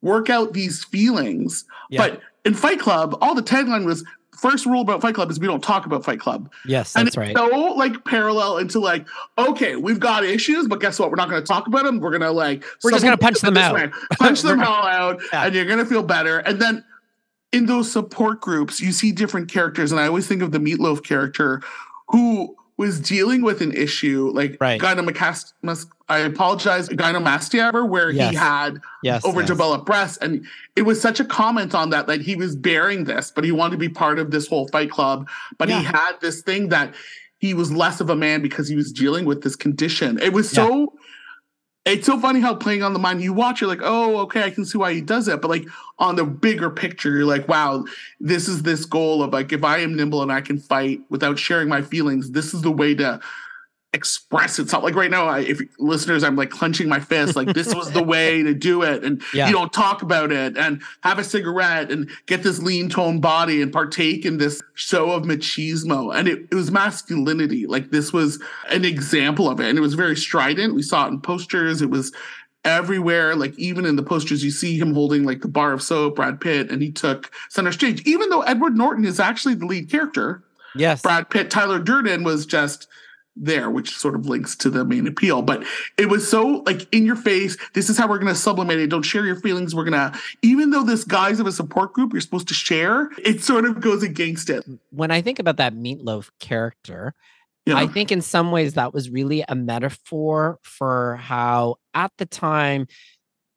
[0.02, 1.66] work out these feelings.
[1.90, 2.08] Yeah.
[2.08, 4.04] But in Fight Club, all the tagline was
[4.40, 6.50] first rule about Fight Club is we don't talk about Fight Club.
[6.66, 7.36] yes, and that's right.
[7.36, 7.46] so
[7.76, 9.06] like parallel into like,
[9.38, 11.10] okay, we've got issues, but guess what?
[11.12, 12.00] We're not going to talk about them.
[12.00, 13.76] We're going to like, We're just gonna punch them out.
[13.76, 13.90] way.
[14.20, 15.46] punch them all out, Yeah.
[15.46, 16.40] and you're going to feel better.
[16.40, 16.84] And then
[17.52, 21.04] in those support groups, you see different characters, and I always think of the Meatloaf
[21.04, 21.62] character
[22.10, 24.82] who was dealing with an issue like Right.
[24.82, 25.86] gynecomastia.
[26.10, 28.32] I apologize, gynecomastia, where Yes.
[28.32, 29.22] he had yes.
[29.24, 29.26] yes.
[29.26, 32.08] overdeveloped breasts, and it was such a comment on that.
[32.08, 34.90] Like he was bearing this, but he wanted to be part of this whole Fight
[34.90, 35.30] Club.
[35.58, 36.94] But he had this thing that
[37.38, 40.18] he was less of a man because he was dealing with this condition.
[40.20, 40.94] It was so.
[41.84, 44.52] It's so funny how playing on the mind you watch, you're like, oh, okay, I
[44.52, 45.42] can see why he does it.
[45.42, 45.66] But like
[45.98, 47.86] on the bigger picture, you're like, wow,
[48.20, 51.40] this is this goal of like, if I am nimble and I can fight without
[51.40, 53.20] sharing my feelings, this is the way to
[53.94, 54.84] express itself.
[54.84, 58.02] Like right now, I, if listeners, I'm like clenching my fist, like this was the
[58.02, 59.04] way to do it.
[59.04, 59.48] And Yeah.
[59.48, 63.62] you don't talk about it and have a cigarette and get this lean toned body
[63.62, 66.16] and partake in this show of machismo.
[66.16, 67.68] And it, it was masculinity.
[67.68, 69.68] Like this was an example of it.
[69.68, 70.74] And it was very strident.
[70.74, 71.82] We saw it in posters.
[71.82, 72.14] It was
[72.64, 73.36] everywhere.
[73.36, 76.40] Like even in the posters, you see him holding like the bar of soap, Brad
[76.40, 80.44] Pitt, and he took center stage, even though Edward Norton is actually the lead character.
[80.76, 81.02] Yes.
[81.02, 82.88] Brad Pitt, Tyler Durden was just
[83.36, 85.42] there, which sort of links to the main appeal.
[85.42, 85.64] But
[85.98, 87.58] it was so like in your face.
[87.74, 88.88] This is how we're going to sublimate it.
[88.88, 89.74] Don't share your feelings.
[89.74, 93.10] We're going to, even though this guise of a support group you're supposed to share,
[93.24, 94.66] it sort of goes against it.
[94.90, 97.14] when I think about that meatloaf character,
[97.66, 97.78] know?
[97.78, 102.88] I think in some ways that was really a metaphor for how at the time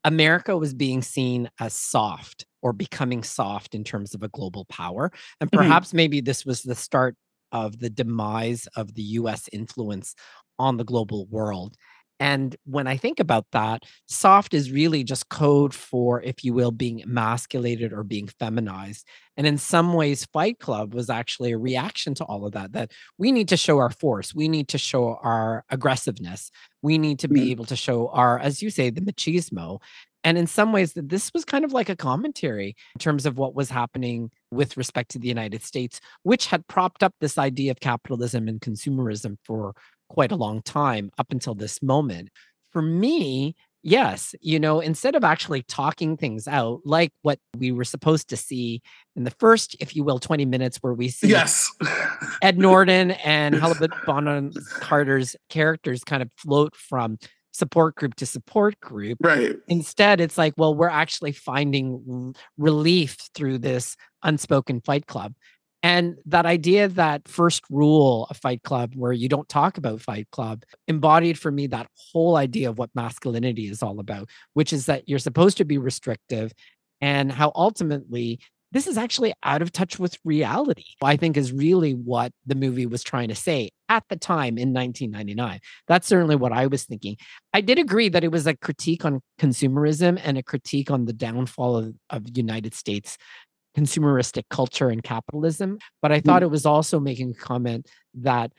[0.04, 5.10] America was being seen as soft or becoming soft in terms of a global power.
[5.40, 5.56] And Mhm.
[5.58, 7.16] perhaps maybe this was the start
[7.54, 10.14] of the demise of the US influence
[10.58, 11.76] on the global world.
[12.20, 16.70] And when I think about that, soft is really just code for, if you will,
[16.70, 19.04] being emasculated or being feminized.
[19.36, 22.92] And in some ways, Fight Club was actually a reaction to all of that, that
[23.18, 24.32] we need to show our force.
[24.32, 26.52] We need to show our aggressiveness.
[26.82, 27.50] We need to be Mhm.
[27.50, 29.80] able to show our, as you say, the machismo.
[30.24, 33.36] And in some ways, that this was kind of like a commentary in terms of
[33.36, 37.70] what was happening with respect to the United States, which had propped up this idea
[37.70, 39.74] of capitalism and consumerism for
[40.08, 42.30] quite a long time up until this moment.
[42.72, 47.84] For me, yes, you know, instead of actually talking things out, like what we were
[47.84, 48.82] supposed to see
[49.14, 51.70] in the first, if you will, 20 minutes where we see yes.
[52.42, 57.18] Ed Norton and Helena Bonham Carter's characters kind of float from
[57.54, 59.18] support group to support group.
[59.22, 59.56] right.
[59.68, 65.34] Instead, it's like, well, we're actually finding relief through this unspoken fight club.
[65.82, 70.26] And that idea that first rule of Fight Club, where you don't talk about Fight
[70.30, 74.86] Club, embodied for me that whole idea of what masculinity is all about, which is
[74.86, 76.54] that you're supposed to be restrictive
[77.02, 78.40] and how ultimately
[78.74, 80.84] this is actually out of touch with reality.
[81.02, 84.74] I think is really what the movie was trying to say at the time in
[84.74, 85.60] 1999.
[85.86, 87.16] That's certainly what I was thinking.
[87.54, 91.12] I did agree that it was a critique on consumerism and a critique on the
[91.12, 93.16] downfall of, of United States
[93.76, 95.78] consumeristic culture and capitalism.
[96.02, 96.26] But I hmm.
[96.26, 98.52] thought it was also making a comment that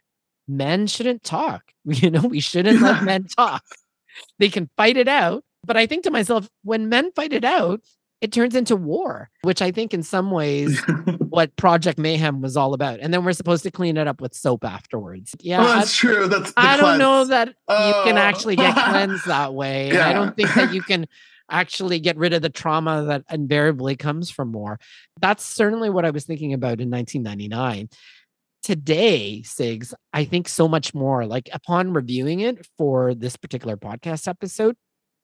[0.47, 1.61] men shouldn't talk.
[1.87, 3.63] You know, we shouldn't let men talk.
[4.39, 5.43] They can fight it out.
[5.63, 7.81] But I think to myself, when men fight it out,
[8.21, 10.79] it turns into war, which I think in some ways
[11.19, 12.99] what Project Mayhem was all about.
[12.99, 15.35] And then we're supposed to clean it up with soap afterwards.
[15.41, 15.61] Yeah.
[15.61, 16.27] oh, I- that's true.
[16.27, 17.29] That's I don't know cleanse.
[17.29, 18.21] that you can Oh.
[18.21, 18.83] actually get oh.
[18.89, 19.89] cleansed that way.
[19.89, 21.07] And I don't think that you can
[21.51, 24.79] actually get rid of the trauma that invariably comes from war.
[25.21, 27.89] That's certainly what I was thinking about in 1999.
[28.63, 31.27] Today, Sigs, I think so much more.
[31.27, 34.75] Like upon reviewing it for this particular podcast episode.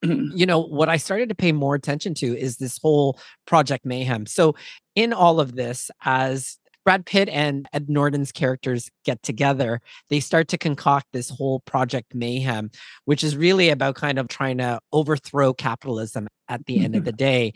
[0.03, 4.25] you know, what I started to pay more attention to is this whole Project Mayhem.
[4.25, 4.55] So,
[4.95, 10.47] in all of this, as Brad Pitt and Ed Norton's characters get together, they start
[10.49, 12.71] to concoct this whole Project Mayhem,
[13.05, 17.05] which is really about kind of trying to overthrow capitalism at the end of mm-hmm.
[17.05, 17.53] the day.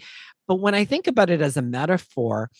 [0.47, 2.51] But when I think about it as a metaphor,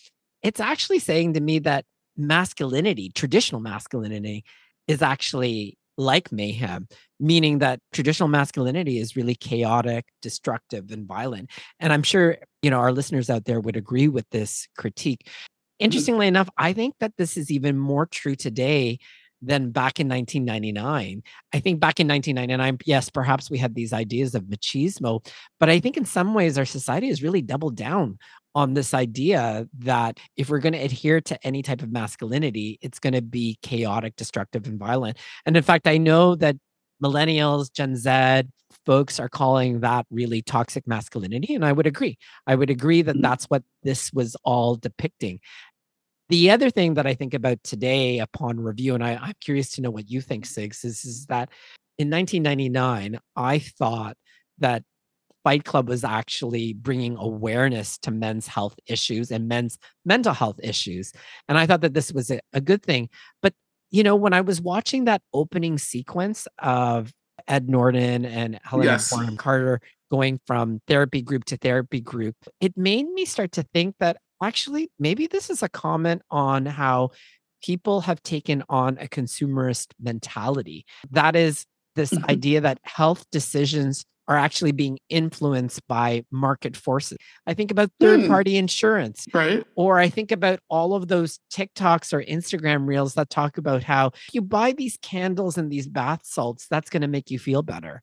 [0.42, 1.84] it's actually saying to me that
[2.16, 4.44] masculinity, traditional masculinity,
[4.88, 11.50] is actually like mayhem, meaning that traditional masculinity is really chaotic, destructive, and violent.
[11.80, 15.22] And I'm sure, you know, our listeners out there would agree with this critique.
[15.24, 15.84] Mm-hmm.
[15.84, 18.98] Interestingly enough, I think that this is even more true today
[19.42, 21.22] than back in 1999.
[21.52, 25.26] I think back in 1999, yes, perhaps we had these ideas of machismo,
[25.60, 28.18] but I think in some ways our society has really doubled down
[28.56, 32.98] on this idea that if we're going to adhere to any type of masculinity, it's
[32.98, 35.18] going to be chaotic, destructive, and violent.
[35.44, 36.56] And in fact, I know that
[37.04, 38.48] millennials, Gen Z
[38.86, 41.54] folks are calling that really toxic masculinity.
[41.54, 42.16] And I would agree.
[42.46, 43.20] I would agree that mm-hmm.
[43.20, 45.40] that's what this was all depicting.
[46.30, 49.82] The other thing that I think about today upon review, and I, am curious to
[49.82, 51.50] know what you think, Sigs, is, is that
[51.98, 54.16] in 1999, I thought
[54.60, 54.82] that
[55.46, 61.12] Fight Club was actually bringing awareness to men's health issues and men's mental health issues.
[61.48, 63.08] And I thought that this was a, a good thing.
[63.42, 63.54] But,
[63.92, 67.12] you know, when I was watching that opening sequence of
[67.46, 69.12] Ed Norton and Helena yes.
[69.12, 69.80] Bonham Carter
[70.10, 74.90] going from therapy group to therapy group, it made me start to think that actually
[74.98, 77.10] maybe this is a comment on how
[77.62, 80.84] people have taken on a consumerist mentality.
[81.12, 82.28] That is this mm-hmm.
[82.28, 87.18] idea that health decisions are actually being influenced by market forces.
[87.46, 88.28] I think about third hmm.
[88.28, 89.26] party insurance.
[89.32, 89.64] Right.
[89.74, 94.12] Or I think about all of those TikToks or Instagram reels that talk about how
[94.32, 98.02] you buy these candles and these bath salts, that's going to make you feel better.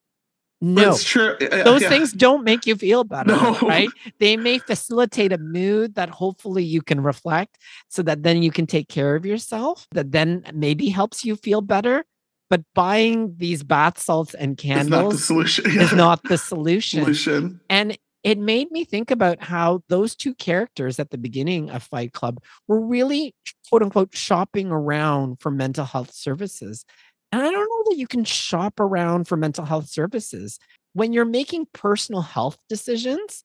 [0.66, 1.36] No, That's true.
[1.42, 1.90] Those yeah.
[1.90, 3.60] things don't make you feel better, no.
[3.64, 3.90] right?
[4.20, 7.58] They may facilitate a mood that hopefully you can reflect
[7.90, 11.60] so that then you can take care of yourself, that then maybe helps you feel
[11.60, 12.06] better
[12.54, 15.66] but buying these bath salts and candles is not the solution.
[15.82, 17.02] is not the solution.
[17.02, 17.60] solution.
[17.68, 22.14] And it made me think about how those two characters at the beginning of Fight
[22.14, 23.34] Club were really,
[23.70, 26.86] quote unquote, shopping around for mental health services.
[27.32, 30.60] And I don't know that you can shop around for mental health services.
[30.94, 33.44] When you're making personal health decisions,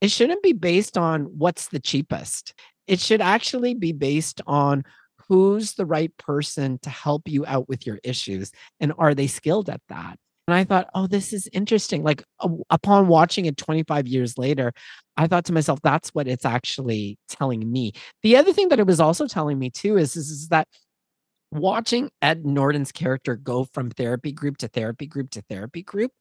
[0.00, 2.54] it shouldn't be based on what's the cheapest.
[2.88, 4.82] It should actually be based on
[5.28, 9.68] who's the right person to help you out with your issues and are they skilled
[9.68, 10.18] at that?
[10.46, 12.02] And i thought oh this is interesting.
[12.02, 14.72] Like uh, upon watching it 25 years later
[15.16, 17.92] i thought to myself that's what it's actually telling me.
[18.22, 20.68] The other thing that it was also telling me too is, is, is that
[21.50, 26.12] watching ed norton's character go from therapy group to therapy group to therapy group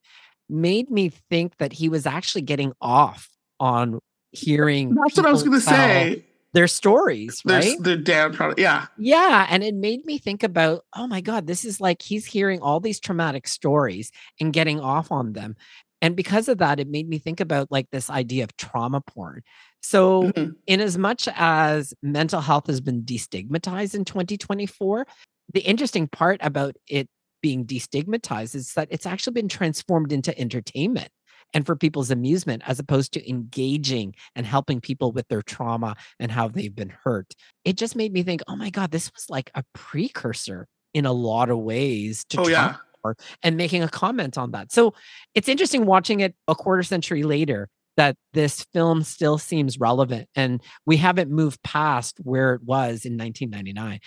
[0.50, 4.00] made me think that he was actually getting off on
[4.32, 7.75] hearing that's what i was going to say their stories, right?
[7.79, 8.88] Their dad, yeah.
[8.97, 9.45] Yeah.
[9.49, 12.79] And it made me think about, oh my God, this is like he's hearing all
[12.79, 15.55] these traumatic stories and getting off on them.
[16.01, 19.41] And because of that, it made me think about like this idea of trauma porn.
[19.81, 20.51] So, mm-hmm.
[20.67, 25.07] in as much as mental health has been destigmatized in 2024,
[25.53, 27.10] the interesting part about it
[27.41, 31.10] being destigmatized is that it's actually been transformed into entertainment
[31.53, 36.31] and for people's amusement as opposed to engaging and helping people with their trauma and
[36.31, 37.33] how they've been hurt.
[37.65, 41.13] It just made me think, oh my God, this was like a precursor in a
[41.13, 42.75] lot of ways to oh, yeah.
[43.43, 44.71] and making a comment on that.
[44.71, 44.93] So
[45.36, 50.62] it's interesting watching it a quarter century later that this film still seems relevant and
[50.86, 53.99] we haven't moved past where it was in 1999.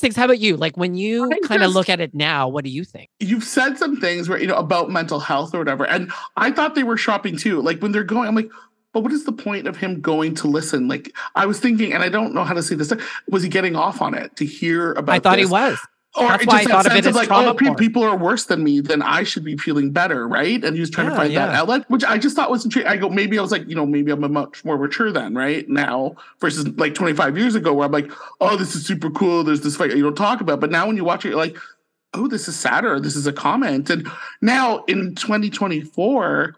[0.00, 0.56] Sigs, how about you?
[0.56, 3.08] Like when you kind of look at it now, what do you think?
[3.18, 5.86] You've said some things where, you know, about mental health or whatever.
[5.86, 7.62] And I thought they were shopping too.
[7.62, 8.50] Like when they're going, I'm like,
[8.92, 10.86] but what is the point of him going to listen?
[10.86, 12.92] Like I was thinking, and I don't know how to say this.
[13.28, 15.14] Was he getting off on it to hear about?
[15.14, 15.48] I thought this?
[15.48, 15.78] he was.
[16.16, 18.64] Or That's why I thought of it as like, trauma oh, people are worse than
[18.64, 20.64] me, then I should be feeling better, right?
[20.64, 21.46] And he was trying yeah, to find yeah.
[21.46, 22.90] that outlet, which I just thought was intriguing.
[22.90, 25.34] I go, maybe I was like, you know, maybe I'm a much more mature then,
[25.34, 25.68] right?
[25.68, 29.44] Now versus like 25 years ago, where I'm like, oh, this is super cool.
[29.44, 31.58] There's this fight you don't talk about, but now when you watch it, you're like,
[32.14, 32.98] oh, this is sadder.
[32.98, 33.90] This is a comment.
[33.90, 34.08] And
[34.40, 36.56] now in 2024,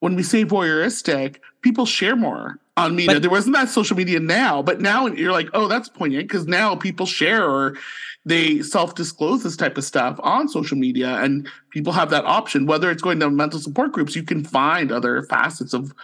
[0.00, 3.14] when we say voyeuristic, people share more on media.
[3.14, 6.46] But, there wasn't that social media now, but now you're like, oh, that's poignant because
[6.46, 7.76] now people share or
[8.26, 12.66] they self-disclose this type of stuff on social media, and people have that option.
[12.66, 15.94] Whether it's going to mental support groups, you can find other facets of,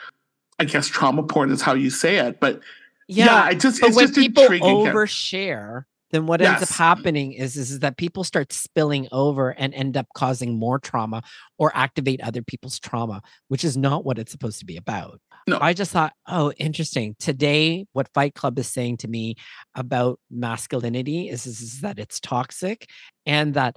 [0.59, 2.41] I guess, trauma porn is how you say it.
[2.41, 2.61] But
[3.09, 6.61] yeah, yeah it just it's when just people overshare then what yes.
[6.61, 10.59] ends up happening is, is, is that people start spilling over and end up causing
[10.59, 11.23] more trauma
[11.59, 15.21] or activate other people's trauma, which is not what it's supposed to be about.
[15.47, 15.59] No.
[15.61, 17.17] I just thought, oh, interesting.
[17.19, 19.37] Today, what Fight Club is saying to me
[19.75, 22.89] about masculinity is, is, is that it's toxic
[23.27, 23.77] and that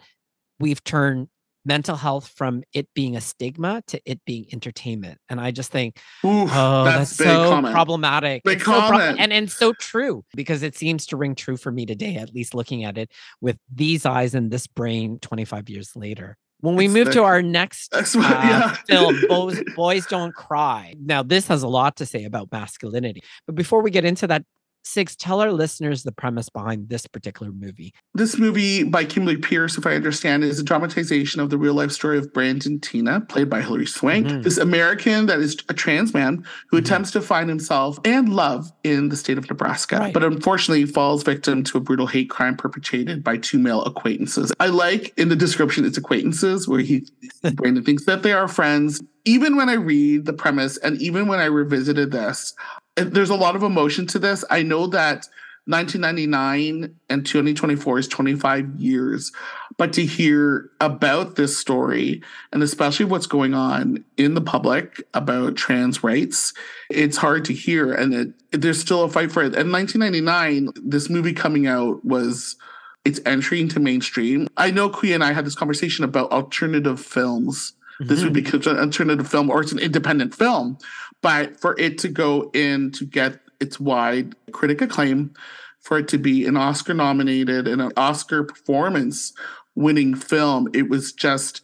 [0.60, 1.28] we've turned
[1.66, 5.18] mental health from it being a stigma to it being entertainment.
[5.30, 7.74] And I just think, Oof, oh, that's, big so comment.
[7.74, 8.44] problematic.
[8.44, 12.16] Big so and, and so true because it seems to ring true for me today,
[12.18, 16.38] at least looking at it with these eyes and this brain 25 years later.
[16.66, 18.76] When we It's move the- to our next what, uh, yeah.
[18.88, 20.96] film, Boys, Boys Don't Cry.
[21.00, 23.22] Now, this has a lot to say about masculinity.
[23.46, 24.44] But before we get into that,
[24.86, 27.92] Sigs, tell our listeners the premise behind this particular movie.
[28.14, 31.92] This movie by Kimberly Peirce, if I understand, is a dramatization of the real life
[31.92, 34.44] story of Brandon Teena, played by Hilary Swank, Mhm.
[34.44, 36.82] this American that is a trans man who Mhm.
[36.82, 40.14] attempts to find himself and love in the state of Nebraska, Right.
[40.14, 44.54] but unfortunately falls victim to a brutal hate crime perpetrated by two male acquaintances.
[44.60, 47.08] I like in the description it's acquaintances, where he
[47.56, 49.02] Brandon thinks that they are friends.
[49.28, 52.54] Even when I read the premise and even when I revisited this,
[52.96, 54.44] there's a lot of emotion to this.
[54.50, 55.28] I know that
[55.68, 59.32] 1999 and 2024 is 25 years,
[59.78, 62.22] but to hear about this story
[62.54, 66.54] and especially what's going on in the public about trans rights,
[66.90, 67.92] it's hard to hear.
[67.92, 69.56] And it, there's still a fight for it.
[69.56, 72.56] In 1999, this movie coming out was
[73.04, 74.48] its entry into mainstream.
[74.58, 78.52] I know Kui and I had this conversation about alternative films this would be Mm-hmm.
[78.52, 80.78] considered an alternative film or it's an independent film
[81.26, 85.34] but for it to go in to get its wide critic acclaim
[85.82, 89.34] for it to be an oscar nominated and an oscar performance
[89.76, 91.62] winning film it was just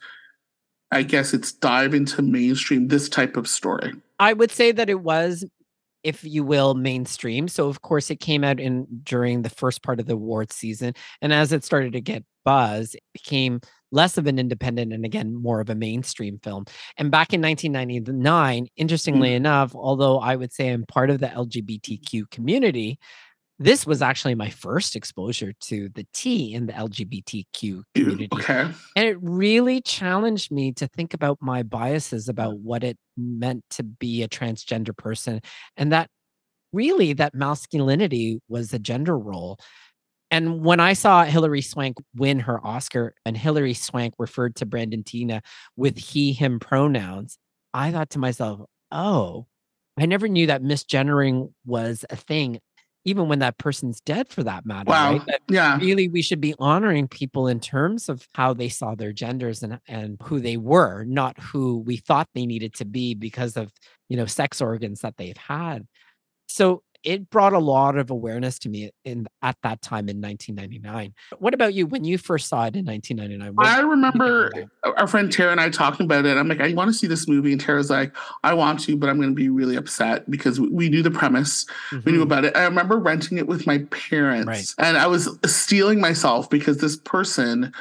[0.92, 5.02] i guess it's dive into mainstream this type of story I would say that it
[5.02, 5.44] was,
[6.04, 7.48] if you will, mainstream.
[7.48, 10.94] So of course it came out in during the first part of the awards season.
[11.24, 15.36] And as it started to get buzz, it became less of an independent and again
[15.36, 16.66] more of a mainstream film.
[16.98, 19.36] And back in 1999, interestingly mm.
[19.36, 23.00] enough, although I would say I'm part of the LGBTQ community,
[23.60, 28.30] this was actually my first exposure to the T in the LGBTQ community.
[28.34, 32.62] okay And it really challenged me to think about my biases about mm.
[32.62, 35.42] what it meant to be a transgender person
[35.78, 36.10] and that
[36.74, 39.60] really that masculinity was a gender role.
[40.32, 45.04] And when I saw Hilary Swank win her Oscar and Hilary Swank referred to Brandon
[45.04, 45.42] Teena
[45.76, 47.38] with he, him pronouns,
[47.74, 49.46] I thought to myself, oh,
[50.00, 52.62] I never knew that misgendering was a thing,
[53.04, 54.90] even when that person's dead for that matter.
[54.90, 55.26] wow Right?
[55.26, 59.12] That yeah really we should be honoring people in terms of how they saw their
[59.12, 63.58] genders and and who they were not who we thought they needed to be because
[63.58, 63.72] of
[64.08, 65.88] you know sex organs that they've had
[66.48, 71.14] so it brought a lot of awareness to me in at that time in 1999
[71.40, 73.92] what about you when you first saw it in 1999 What I did you think
[73.92, 76.38] remember our friend Tara and I talking about it.
[76.38, 77.52] I'm like, I want to see this movie.
[77.52, 80.90] And Tara's like, I want to, but I'm going to be really upset because we-
[80.90, 81.66] knew the premise.
[82.06, 82.24] We knew Mhm.
[82.24, 82.56] about it.
[82.58, 84.48] I remember renting it with my parents.
[84.48, 84.74] Right.
[84.78, 87.72] And I was stealing myself because this person,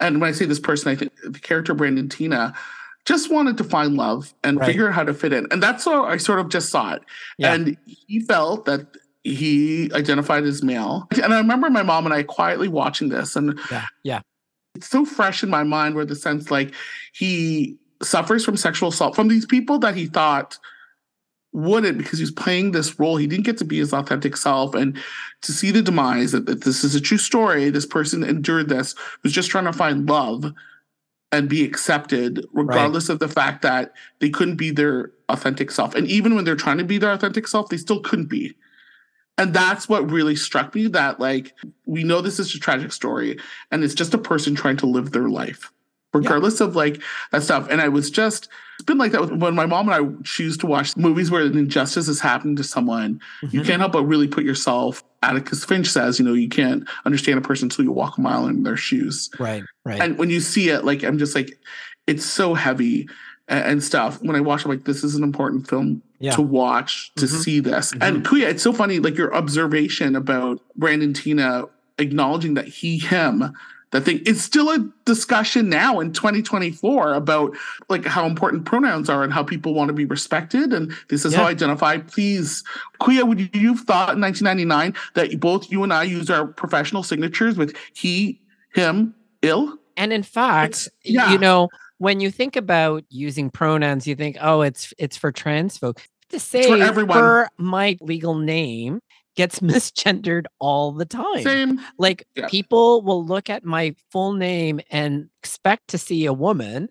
[0.00, 2.54] and when I say this person, I think the character Brandon Teena
[3.06, 4.66] just wanted to find love and Right.
[4.66, 5.46] figure out how to fit in.
[5.50, 7.02] And that's how I sort of just saw it.
[7.38, 7.54] Yeah.
[7.54, 8.86] And he felt that
[9.24, 11.08] he identified as male.
[11.22, 14.20] And I remember my mom and I quietly watching this and yeah yeah
[14.76, 16.74] it's so fresh in my mind where the sense like
[17.12, 20.58] he suffers from sexual assault from these people that he thought
[21.52, 23.16] wouldn't because he was playing this role.
[23.16, 24.74] He didn't get to be his authentic self.
[24.74, 24.96] And
[25.42, 28.94] to see the demise that, that this is a true story, this person endured this,
[29.22, 30.52] was just trying to find love
[31.36, 35.94] and be accepted, regardless of the fact that they couldn't be their authentic self.
[35.94, 38.54] And even when they're trying to be their authentic self, they still couldn't be.
[39.36, 41.52] And that's what really struck me that, like,
[41.84, 43.38] we know this is a tragic story
[43.70, 45.70] and it's just a person trying to live their life,
[46.14, 47.68] regardless of like that stuff.
[47.70, 50.66] And I was just, it's been like that when my mom and I choose to
[50.66, 53.20] watch movies where an injustice has happened to someone.
[53.42, 53.66] You Mhm.
[53.66, 57.42] can't help but really put yourself, Atticus Finch says, you know, you can't understand a
[57.42, 59.28] person until you walk a mile in their shoes.
[59.38, 61.58] right right And when you see it, like, I'm just like,
[62.06, 63.08] it's so heavy
[63.48, 64.20] and, stuff.
[64.22, 66.32] When I watch, I'm like, this is an important film Yeah.
[66.32, 67.42] to watch to Mhm.
[67.44, 67.92] see this.
[68.00, 73.52] And Kuya, it's so funny, like your observation about Brandon Teena acknowledging that he, him,
[73.92, 77.56] that thing it's still a discussion now in 2024 about
[77.88, 81.34] like how important pronouns are and how people want to be respected and this is
[81.34, 82.64] how I identify please
[83.00, 87.02] Kuya would you have thought in 1999 that both you and I use our professional
[87.02, 88.40] signatures with he
[88.74, 91.32] him ill and in fact yeah.
[91.32, 91.68] you know
[91.98, 96.40] when you think about using pronouns you think oh it's it's for trans folks to
[96.40, 97.16] say for everyone.
[97.16, 99.00] for my legal name
[99.36, 102.48] gets misgendered all the time same like Yeah.
[102.48, 106.88] people will look at my full name and expect to see a woman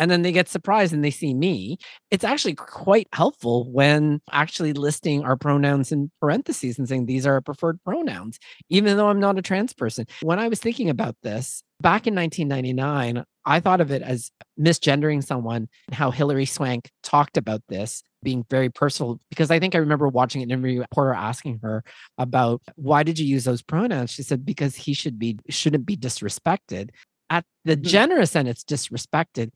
[0.00, 1.76] and then they get surprised and they see me.
[2.12, 7.32] It's actually quite helpful when actually listing our pronouns in parentheses and saying these are
[7.32, 8.38] our preferred pronouns,
[8.70, 10.06] even though I'm not a trans person.
[10.22, 15.24] When I was thinking about this back in 1999, I thought of it as misgendering
[15.24, 20.08] someone, how Hilary Swank talked about this being very personal because I think I remember
[20.08, 21.84] watching an interview Porter asking her
[22.16, 24.10] about why did you use those pronouns?
[24.10, 26.90] She said because he should be shouldn't be disrespected.
[27.30, 27.84] At the mm-hmm.
[27.84, 29.50] generous end, it's disrespected.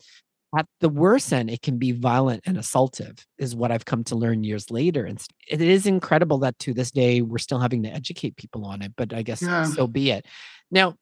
[0.54, 4.16] At the worst end, it can be violent and assaultive, is what I've come to
[4.16, 5.06] learn years later.
[5.06, 8.82] And it is incredible that to this day we're still having to educate people on
[8.82, 9.64] it, but I guess yeah.
[9.64, 10.26] so be it.
[10.70, 10.96] Now,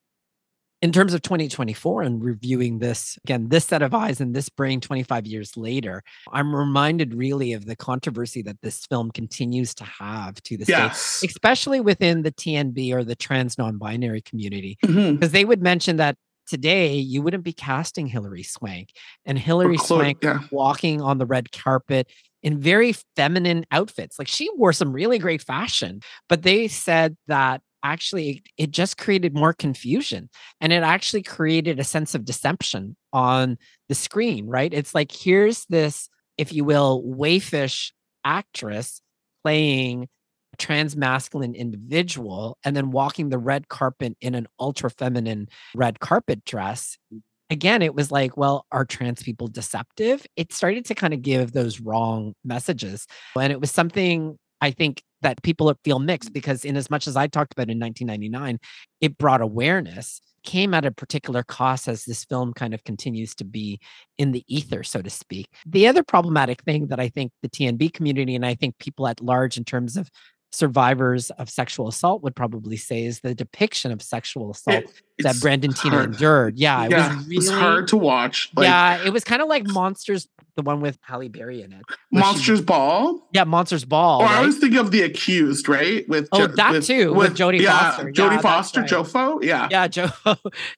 [0.81, 4.81] in terms of 2024 and reviewing this again this set of eyes and this brain
[4.81, 10.41] 25 years later i'm reminded really of the controversy that this film continues to have
[10.43, 11.21] to this yes.
[11.21, 15.25] day especially within the tnb or the trans non-binary community because mm-hmm.
[15.27, 16.17] they would mention that
[16.47, 18.89] today you wouldn't be casting hilary swank
[19.25, 20.39] and hilary swank yeah.
[20.51, 22.09] walking on the red carpet
[22.43, 27.61] in very feminine outfits like she wore some really great fashion but they said that
[27.83, 30.29] actually it just created more confusion
[30.59, 33.57] and it actually created a sense of deception on
[33.89, 34.73] the screen right?
[34.73, 37.91] It's like here's this if you will waifish
[38.23, 39.01] actress
[39.43, 40.07] playing
[40.53, 45.99] a trans masculine individual and then walking the red carpet in an ultra feminine red
[45.99, 46.97] carpet dress.
[47.49, 50.25] Again it was like well are trans people deceptive?
[50.35, 53.07] It started to kind of give those wrong messages
[53.37, 56.33] and it was something I think that people feel mixed mm.
[56.33, 58.59] because in as much as I talked about in 1999,
[58.99, 63.43] it brought awareness came at a particular cost as this film kind of continues to
[63.43, 63.79] be
[64.17, 65.47] in the ether, so to speak.
[65.65, 69.21] The other problematic thing that I think the TNB community and I think people at
[69.21, 70.09] large in terms of
[70.51, 75.39] survivors of sexual assault would probably say is the depiction of sexual assault it, that
[75.39, 76.57] Brandon Teena endured.
[76.57, 78.49] Yeah, it yeah, was really, it was hard to watch.
[78.55, 81.81] Like, yeah, it was kind of like Monsters the one with Halle Berry in it.
[82.11, 83.27] Monsters she, Ball.
[83.33, 84.21] Yeah, Monsters Ball.
[84.21, 84.43] Oh, or right?
[84.43, 86.07] I was thinking of the accused, right?
[86.09, 88.11] With oh, jo- that with, too with, with Jodie yeah, Foster.
[88.11, 88.89] Jodie yeah, Foster, right.
[88.89, 89.43] Jofo.
[89.43, 90.09] Yeah, yeah, Joe.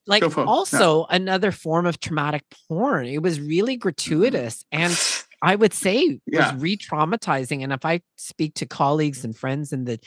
[0.07, 1.15] like Jofo, also yeah.
[1.15, 3.05] another form of traumatic porn.
[3.05, 4.97] It was really gratuitous and.
[5.43, 7.63] I would say was re-traumatizing.
[7.63, 9.99] And if I speak to colleagues and friends in the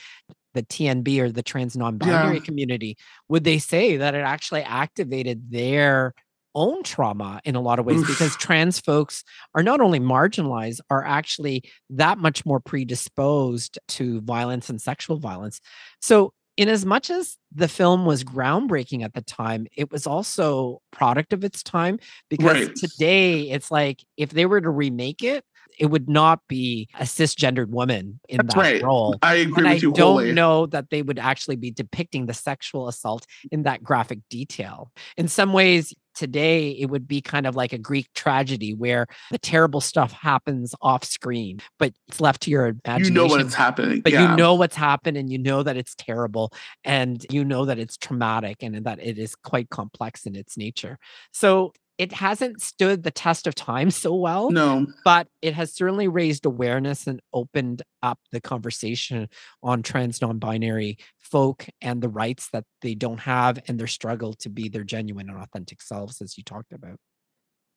[0.55, 2.97] the TNB or the trans non-binary community,
[3.28, 6.14] would they say that it actually activated their
[6.55, 8.07] own trauma in a lot of ways Oof.
[8.07, 9.22] because trans folks
[9.55, 15.61] are not only marginalized are actually that much more predisposed to violence and sexual violence
[16.01, 20.81] so in as much as the film was groundbreaking at the time it was also
[20.91, 21.99] product of its time
[22.29, 22.77] because right.
[22.77, 25.45] today it's like if they were to remake it
[25.79, 28.83] it would not be a cisgendered woman in That's that right.
[28.83, 29.17] role.
[29.23, 29.93] I agree and with I you.
[29.93, 30.33] I don't wholly.
[30.33, 34.91] know that they would actually be depicting the sexual assault in that graphic detail.
[35.17, 39.39] In some ways, today it would be kind of like a Greek tragedy where the
[39.39, 43.14] terrible stuff happens off screen, but it's left to your imagination.
[43.14, 44.01] You know what's happening.
[44.01, 44.31] But yeah.
[44.31, 46.53] you know what's happened and you know that it's terrible
[46.85, 50.99] and you know that it's traumatic and that it is quite complex in its nature.
[51.33, 54.51] So it hasn't stood the test of time so well.
[54.51, 54.86] No.
[55.05, 59.28] But it has certainly raised awareness and opened up the conversation
[59.62, 64.34] on trans non binary folk and the rights that they don't have and their struggle
[64.34, 66.99] to be their genuine and authentic selves, as you talked about.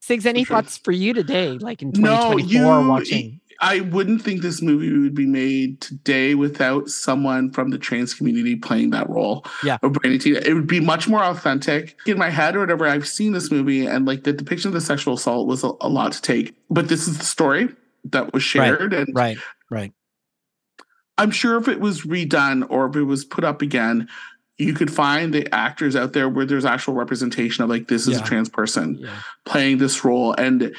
[0.01, 3.41] Sigs, any thoughts for you today, like in 2024, no, you, watching?
[3.61, 8.55] I wouldn't think this movie would be made today without someone from the trans community
[8.55, 9.45] playing that role.
[9.63, 9.77] Yeah.
[9.81, 11.97] Or Brandy It would be much more authentic.
[12.05, 14.81] In my head or whatever, I've seen this movie and like the depiction of the
[14.81, 16.55] sexual assault was a, a lot to take.
[16.69, 17.67] But this is the story
[18.05, 18.93] that was shared.
[18.93, 19.37] Right, and right,
[19.69, 19.93] right.
[21.17, 24.07] I'm sure if it was redone or if it was put up again,
[24.59, 28.17] you could find the actors out there where there's actual representation of like this is
[28.17, 28.23] yeah.
[28.23, 29.09] a trans person yeah.
[29.45, 30.75] playing this role and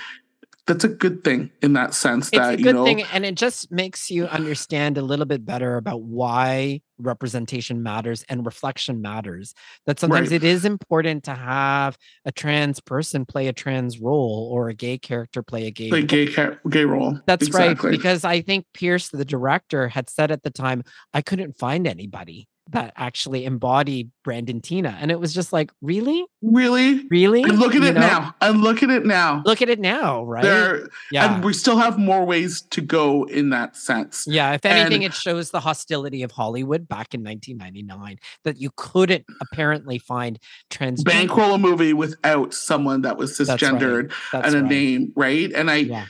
[0.66, 3.24] that's a good thing in that sense it's that a good you know thing and
[3.24, 9.00] it just makes you understand a little bit better about why representation matters and reflection
[9.00, 9.54] matters
[9.86, 10.36] that sometimes right.
[10.36, 14.98] it is important to have a trans person play a trans role or a gay
[14.98, 16.28] character play a gay play gay
[16.68, 17.90] gay role that's exactly.
[17.90, 21.86] right because i think Peirce the director had said at the time i couldn't find
[21.86, 24.96] anybody that actually embodied Brandon Teena.
[25.00, 26.24] And it was just like, really?
[26.42, 27.06] Really?
[27.08, 27.42] Really?
[27.42, 28.00] And look at you it know?
[28.00, 28.34] now.
[28.40, 29.42] And look at it now.
[29.44, 30.42] Look at it now, right?
[30.42, 31.34] There, yeah.
[31.34, 34.24] And we still have more ways to go in that sense.
[34.26, 34.52] Yeah.
[34.52, 39.24] If anything, and, it shows the hostility of Hollywood back in 1999 that you couldn't
[39.40, 40.38] apparently find
[40.70, 44.44] trans bankroll a movie without someone that was cisgendered right.
[44.44, 44.70] And a right.
[44.70, 45.52] name, right?
[45.52, 46.06] And I yeah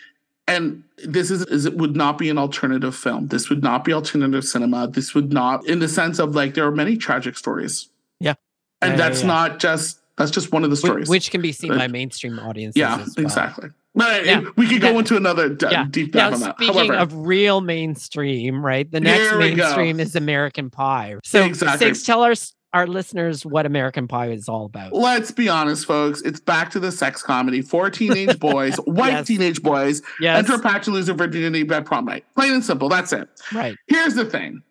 [0.47, 3.28] and this is, is it would not be an alternative film.
[3.28, 4.88] This would not be alternative cinema.
[4.88, 7.88] This would not, in the sense of like there are many tragic stories.
[8.18, 8.34] Yeah.
[8.82, 11.09] And yeah, that's yeah, not just that's just one of the stories.
[11.09, 12.78] which can be seen Uh, by mainstream audiences.
[12.78, 13.07] yeah, well.
[13.18, 13.70] exactly.
[13.95, 14.43] But Yeah.
[14.57, 14.99] we could go Yeah.
[14.99, 15.86] into another d- Yeah.
[15.88, 16.57] deep Now, dive on that.
[16.57, 18.91] speaking However, of real mainstream, right?
[18.91, 19.64] The next we go.
[19.64, 21.16] mainstream is American Pie.
[21.24, 21.88] So, Exactly.
[21.91, 22.34] Sigs, tell our
[22.72, 24.92] our listeners what American Pie is all about.
[24.92, 26.20] let's be honest, folks.
[26.22, 27.62] It's back to the sex comedy.
[27.62, 29.26] for teenage boys, white Yes.
[29.26, 32.24] teenage boys, Yes, enter a pact to lose their virginity by prom night.
[32.36, 32.88] Plain and simple.
[32.88, 33.28] That's it.
[33.52, 33.76] right.
[33.88, 34.62] Here's the thing.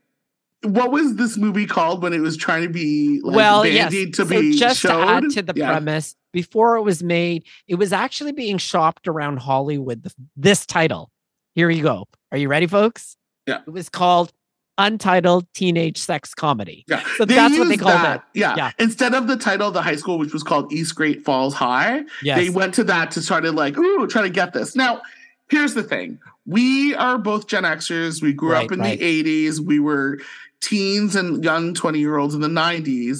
[0.63, 3.91] What was this movie called when it was trying to be like well, yes.
[3.91, 4.89] to so be just showed?
[5.05, 5.67] to add to the Yeah.
[5.71, 10.03] premise, before it was made, it was actually being shopped around Hollywood.
[10.03, 11.11] The, this title.
[11.55, 12.07] Here you go.
[12.33, 13.15] Are you ready, folks?
[13.47, 13.59] Yeah.
[13.65, 14.31] It was called
[14.79, 16.85] Untitled Teenage Sex Comedy.
[16.87, 17.03] Yeah.
[17.17, 18.23] So that's what they called that.
[18.33, 18.39] it.
[18.39, 18.55] Yeah.
[18.55, 18.71] Yeah.
[18.79, 22.03] Instead of the title of the high school, which was called East Great Falls High,
[22.23, 22.37] Yes.
[22.39, 24.75] they went to that to try to like, ooh, try to get this.
[24.75, 25.01] Now,
[25.49, 26.17] here's the thing.
[26.45, 28.21] We are both Gen Xers.
[28.23, 28.97] We grew Right, up in right.
[28.99, 29.59] the 80s.
[29.59, 30.19] We were
[30.61, 33.19] teens and young 20 year olds in the 90s.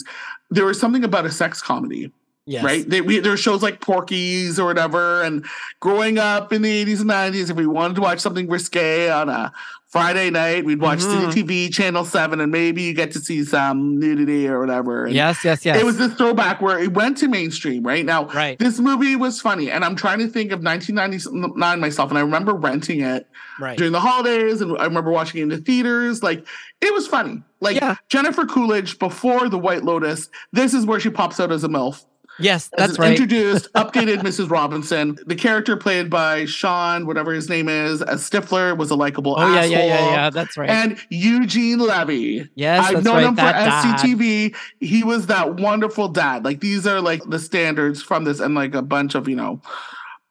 [0.49, 2.11] There was something about a sex comedy,
[2.45, 2.63] yes.
[2.63, 2.89] right?
[2.89, 5.21] They, we, there were shows like Porky's or whatever.
[5.21, 5.45] And
[5.79, 9.29] growing up in the 80s and 90s, if we wanted to watch something risque on
[9.29, 9.53] a
[9.89, 11.31] Friday night, we'd watch Mhm.
[11.31, 15.05] City TV, Channel 7, and maybe you get to see some nudity or whatever.
[15.05, 15.79] And Yes, yes, yes.
[15.79, 18.05] It was this throwback where it went to mainstream, right?
[18.05, 22.19] Now, right, this movie was funny, and I'm trying to think of 1999 myself, and
[22.19, 23.27] I remember renting it
[23.59, 23.77] right.
[23.79, 26.21] during the holidays, and I remember watching it in the theaters.
[26.21, 26.45] Like,
[26.81, 27.41] it was funny.
[27.59, 27.95] Like Yeah.
[28.09, 32.05] Jennifer Coolidge before The White Lotus, this is where she pops out as a MILF.
[32.39, 33.11] Yes, that's right.
[33.11, 34.49] Introduced, updated Mrs.
[34.49, 35.17] Robinson.
[35.25, 39.53] The character played by Sean, whatever his name is, as Stifler, was a likable oh
[39.53, 39.71] yeah, asshole.
[39.71, 40.29] yeah, yeah, yeah.
[40.29, 40.69] That's right.
[40.69, 42.49] And Eugene Levy.
[42.55, 43.25] yes, I've known right.
[43.25, 43.99] him for dad.
[43.99, 44.55] SCTV.
[44.79, 46.45] He was that wonderful dad.
[46.45, 49.61] Like these are like the standards from this, and like a bunch of you know,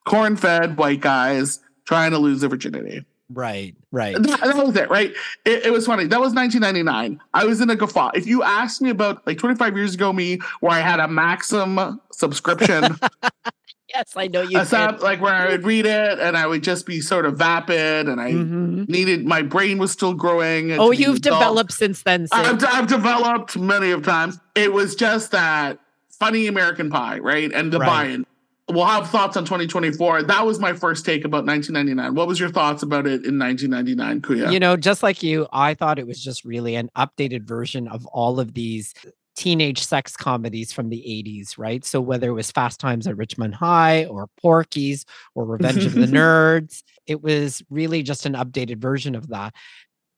[0.06, 3.04] corn-fed white guys trying to lose their virginity.
[3.30, 4.14] Right, right.
[4.20, 5.12] That, that was it, right?
[5.44, 6.06] It, it was funny.
[6.06, 7.20] That was 1999.
[7.34, 8.10] I was in a guffaw.
[8.14, 12.00] If you asked me about like 25 years ago, me where I had a Maxim
[12.10, 12.98] subscription,
[13.94, 14.58] Yes, I know you.
[14.58, 17.38] a sub, like where I would read it and I would just be sort of
[17.38, 18.46] vapid, and I did.
[18.46, 18.88] Mhm.
[18.88, 20.72] needed my brain was still growing.
[20.72, 21.22] Oh, you've adult.
[21.40, 22.26] developed since then.
[22.30, 24.38] I've, I've developed many of times.
[24.54, 25.78] It was just that
[26.20, 27.50] funny American Pie, right?
[27.50, 27.86] And the Right.
[27.86, 28.26] buy-in.
[28.70, 30.24] We'll have thoughts on 2024.
[30.24, 32.14] That was my first take about 1999.
[32.14, 34.52] What was your thoughts about it in 1999, Kuya?
[34.52, 38.04] You know, just like you, I thought it was just really an updated version of
[38.06, 38.94] all of these
[39.38, 41.84] teenage sex comedies from the 80s, right?
[41.84, 45.06] So whether it was Fast Times at Ridgemont High or Porky's
[45.36, 49.54] or Revenge of the Nerds, it was really just an updated version of that.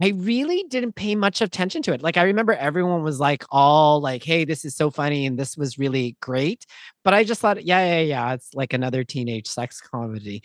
[0.03, 2.03] I really didn't pay much attention to it.
[2.03, 5.57] Like I remember everyone was like all like, "Hey, this is so funny and this
[5.57, 6.67] was really great."
[7.05, 10.43] But I just thought, "Yeah, yeah, yeah, it's like another teenage sex comedy."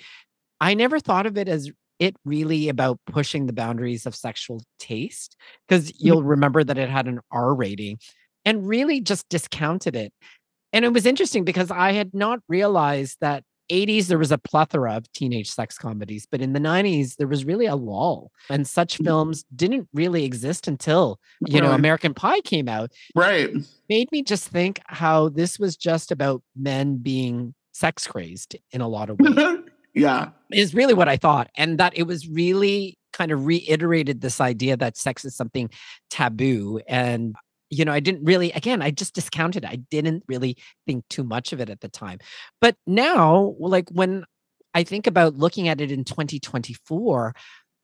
[0.60, 5.36] I never thought of it as it really about pushing the boundaries of sexual taste
[5.68, 6.08] because mm-hmm.
[6.08, 8.00] you'll remember that it had an R rating
[8.44, 10.14] and really just discounted it.
[10.74, 14.96] And it was interesting because I had not realized that 80s there was a plethora
[14.96, 18.98] of teenage sex comedies, but in the 90s there was really a lull and such
[19.00, 19.06] Mm.
[19.06, 21.80] films didn't really exist until, you know, Right.
[21.80, 22.92] American Pie came out.
[23.16, 23.50] right.
[23.90, 28.88] Made me just think how this was just about men being sex crazed in a
[28.88, 29.60] lot of ways
[29.94, 30.30] yeah.
[30.52, 31.50] is really what I thought.
[31.58, 35.70] And that it was really kind of reiterated this idea that sex is something
[36.10, 36.80] taboo.
[36.88, 37.36] And,
[37.70, 39.70] you know, I didn't really, again, I just discounted it.
[39.70, 42.20] I didn't really think too much of it at the time.
[42.62, 44.26] But now, like when
[44.74, 47.34] I think about looking at it in 2024,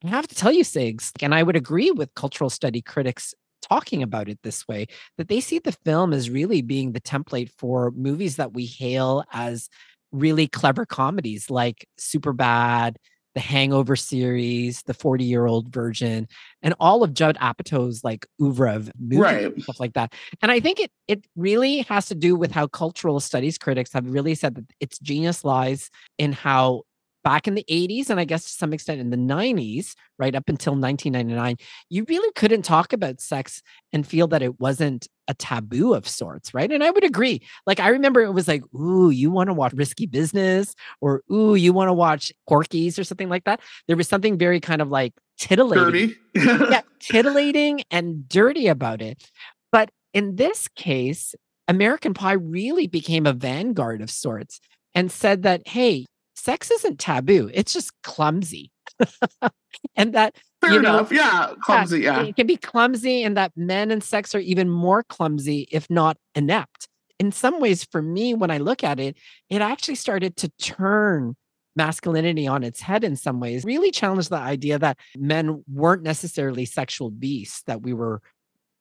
[0.04, 4.02] I have to tell you, Sigs, and I would agree with cultural study critics talking
[4.02, 7.92] about it this way, that they see the film as really being the template for
[7.92, 9.70] movies that we hail as
[10.12, 12.96] really clever comedies like Superbad,
[13.34, 16.28] the Hangover series, the 40 year old virgin,
[16.62, 19.62] and all of Judd Apatow's like oeuvre of movies, Right.
[19.64, 20.14] stuff like that.
[20.42, 24.06] And I think it it really has to do with how cultural studies critics have
[24.10, 26.84] really said that its genius lies in how
[27.24, 30.50] back in the 80s and I guess to some extent in the 90s, right up
[30.50, 31.58] until 1999,
[31.90, 33.62] you really couldn't talk about sex
[33.94, 36.72] and feel that it wasn't a taboo of sorts, right?
[36.72, 37.42] And I would agree.
[37.66, 41.56] Like I remember it was like, ooh, you want to watch Risky Business or ooh,
[41.56, 43.62] you want to watch Porky's or something like that.
[43.88, 49.24] There was something very kind of like titillating yeah, titillating and dirty about it.
[49.72, 51.34] But in this case,
[51.68, 54.60] American Pie really became a vanguard of sorts
[54.94, 56.06] and said that, hey,
[56.42, 58.72] sex isn't taboo, it's just clumsy.
[59.96, 61.12] and that Fair you know, enough.
[61.12, 61.54] yeah.
[61.62, 62.02] Clumsy.
[62.02, 62.24] Yeah.
[62.24, 66.18] it can be clumsy, and that men and sex are even more clumsy, if not
[66.36, 66.88] inept.
[67.20, 69.18] In some ways, for me, when I look at it,
[69.50, 71.36] it actually started to turn
[71.76, 76.66] masculinity on its head in some ways, really challenged the idea that men weren't necessarily
[76.66, 78.22] sexual beasts, that we were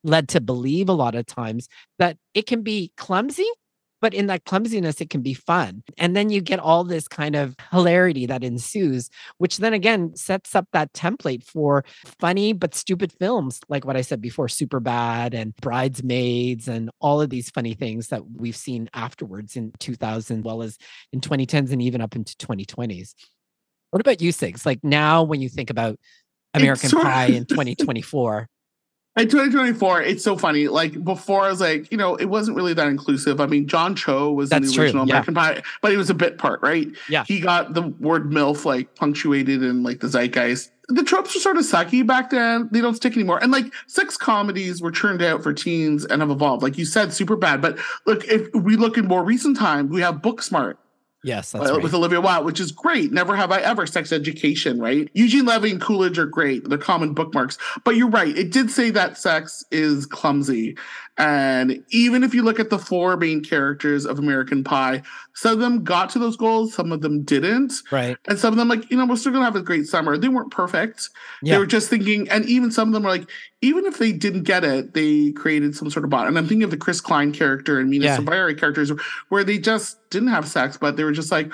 [0.02, 3.48] led to believe a lot of times that it can be clumsy
[4.00, 5.82] but in that clumsiness, it can be fun.
[5.98, 10.54] And then you get all this kind of hilarity that ensues, which then again sets
[10.54, 11.84] up that template for
[12.18, 17.20] funny but stupid films, like what I said before, Super Bad and Bridesmaids, and all
[17.20, 20.78] of these funny things that we've seen afterwards in 2000, well as
[21.12, 23.14] in 2010s and even up into 2020s.
[23.90, 24.64] What about you, Sigs?
[24.64, 25.98] Like now, when you think about
[26.54, 28.48] American Pie in 2024.
[29.20, 30.68] In 2024, it's so funny.
[30.68, 33.38] Like before, I was like, you know, it wasn't really that inclusive.
[33.38, 35.12] I mean, John Cho was That's in the original true.
[35.12, 35.54] American yeah.
[35.54, 36.88] Pie, but he was a bit part, right?
[37.08, 37.24] Yeah.
[37.26, 40.70] He got the word MILF like punctuated in like the zeitgeist.
[40.88, 42.68] The tropes were sort of sucky back then.
[42.72, 43.42] They don't stick anymore.
[43.42, 46.62] And like sex comedies were churned out for teens and have evolved.
[46.62, 47.60] Like you said, super bad.
[47.60, 50.78] But look, if we look in more recent time, we have Booksmart,
[51.22, 53.12] Yes, uh, with Olivia Wilde, which is great.
[53.12, 55.10] Never have I ever sex education, right?
[55.12, 56.66] Eugene Levy and Coolidge are great.
[56.66, 57.58] They're common bookmarks.
[57.84, 58.36] But you're right.
[58.36, 60.78] It did say that sex is clumsy.
[61.20, 65.02] And even if you look at the four main characters of American Pie,
[65.34, 67.74] some of them got to those goals, some of them didn't.
[67.92, 68.16] Right.
[68.26, 70.16] And some of them, like, you know, we're still gonna have a great summer.
[70.16, 71.10] They weren't perfect.
[71.42, 71.54] Yeah.
[71.54, 73.28] They were just thinking, and even some of them were like,
[73.60, 76.28] even if they didn't get it, they created some sort of bond.
[76.28, 78.16] And I'm thinking of the Chris Klein character and Mena yeah.
[78.16, 78.90] Suvari characters
[79.28, 81.52] where they just didn't have sex, but they were just like,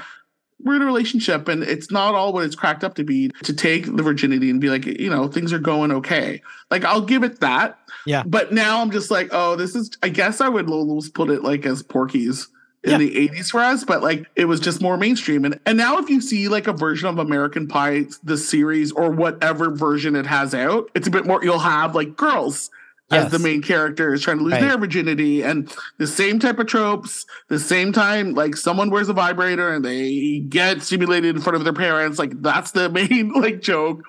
[0.60, 3.52] we're in a relationship and it's not all what it's cracked up to be to
[3.52, 6.40] take the virginity and be like, you know, things are going okay.
[6.70, 7.78] Like I'll give it that.
[8.06, 8.22] Yeah.
[8.24, 11.42] But now I'm just like, oh, this is I guess I would almost put it
[11.42, 12.48] like as Porky's
[12.82, 12.98] in yeah.
[12.98, 15.44] the 80s for us, but like it was just more mainstream.
[15.44, 19.10] And and now if you see like a version of American Pie, the series or
[19.10, 22.70] whatever version it has out, it's a bit more you'll have like girls
[23.10, 23.26] yes.
[23.26, 24.62] as the main character is trying to lose right.
[24.62, 29.12] their virginity and the same type of tropes the same time like someone wears a
[29.12, 33.60] vibrator and they get stimulated in front of their parents like that's the main like
[33.60, 34.02] joke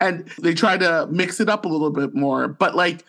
[0.00, 3.04] and they try to mix it up a little bit more but like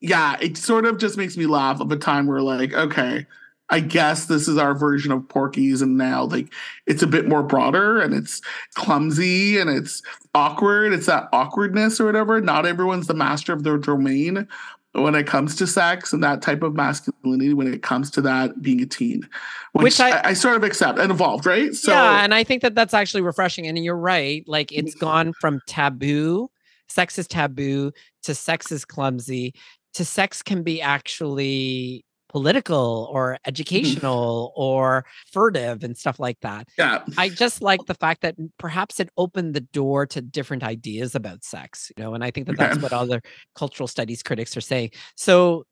[0.00, 3.26] yeah it sort of just makes me laugh of a time where like okay
[3.70, 6.50] I guess this is our version of Porky's, and now like
[6.86, 8.40] it's a bit more broader and it's
[8.76, 10.02] clumsy and it's
[10.34, 10.94] awkward.
[10.94, 12.40] It's that awkwardness or whatever.
[12.40, 14.48] Not everyone's the master of their domain,
[14.92, 18.60] when it comes to sex and that type of masculinity, when it comes to that
[18.62, 19.28] being a teen,
[19.72, 21.74] which, which I, I, sort of accept and evolved, right?
[21.74, 23.66] So, yeah, and I think that that's actually refreshing.
[23.66, 25.04] And you're right; like it's mm-hmm.
[25.04, 26.50] gone from taboo,
[26.88, 27.92] sex is taboo,
[28.22, 29.54] to sex is clumsy,
[29.94, 33.48] to sex can be actually political or mm-hmm.
[33.48, 36.68] educational or furtive and stuff like that.
[36.76, 37.04] Yeah.
[37.16, 41.44] I just like the fact that perhaps it opened the door to different ideas about
[41.44, 42.82] sex, you know, and I think that that's yeah.
[42.82, 43.22] what other
[43.54, 44.90] cultural studies critics are saying.
[45.16, 45.64] So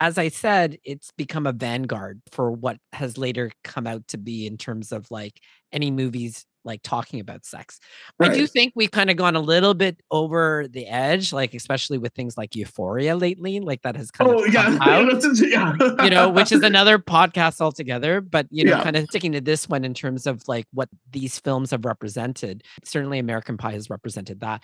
[0.00, 4.46] as I said, it's become a vanguard for what has later come out to be
[4.46, 5.40] in terms of like
[5.72, 7.78] any movies like talking about sex.
[8.18, 8.30] Right.
[8.30, 11.98] I do think we've kind of gone a little bit over the edge, like especially
[11.98, 14.78] with things like Euphoria lately, like that has kind oh, of yeah.
[14.80, 15.74] out, yeah.
[16.02, 18.20] you know, which is another podcast altogether.
[18.20, 18.82] But you know, yeah.
[18.82, 22.64] kind of sticking to this one in terms of like what these films have represented.
[22.84, 24.62] Certainly, American Pie has represented that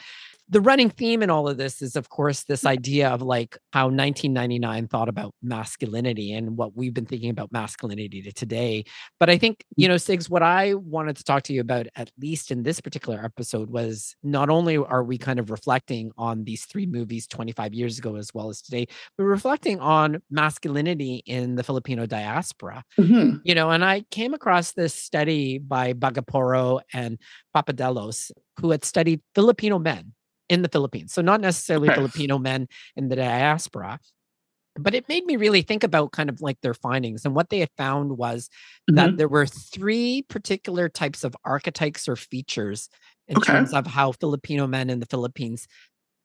[0.50, 3.84] the running theme in all of this is, of course, this idea of like how
[3.84, 8.84] 1999 thought about masculinity and what we've been thinking about masculinity to today.
[9.20, 12.10] But I think, you know, Sigs, what I wanted to talk to you about, at
[12.20, 16.64] least in this particular episode, was not only are we kind of reflecting on these
[16.64, 21.62] three movies 25 years ago as well as today, but reflecting on masculinity in the
[21.62, 22.82] Filipino diaspora.
[22.98, 23.36] Mm-hmm.
[23.44, 27.18] You know, and I came across this study by Bagaporo and
[27.54, 30.12] Papadelos, who had studied Filipino men
[30.50, 31.14] in the Philippines.
[31.14, 31.94] So not necessarily okay.
[31.94, 34.00] Filipino men in the diaspora,
[34.78, 37.24] but it made me really think about kind of like their findings.
[37.24, 38.48] And what they had found was
[38.90, 38.96] mm-hmm.
[38.96, 42.88] that there were three particular types of archetypes or features
[43.28, 43.52] in okay.
[43.52, 45.68] terms of how Filipino men in the Philippines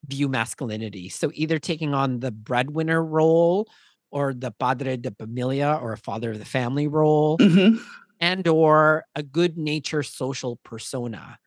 [0.08, 1.08] view masculinity.
[1.10, 3.68] So either taking on the breadwinner role
[4.10, 7.38] or the padre de familia or a father of the family role.
[7.38, 7.78] Mm-hmm.
[8.22, 11.38] And or a good nature social persona.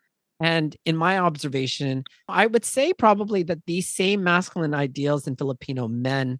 [0.41, 5.89] And in my observation, I would say probably that these same masculine ideals in Filipino
[5.89, 6.39] men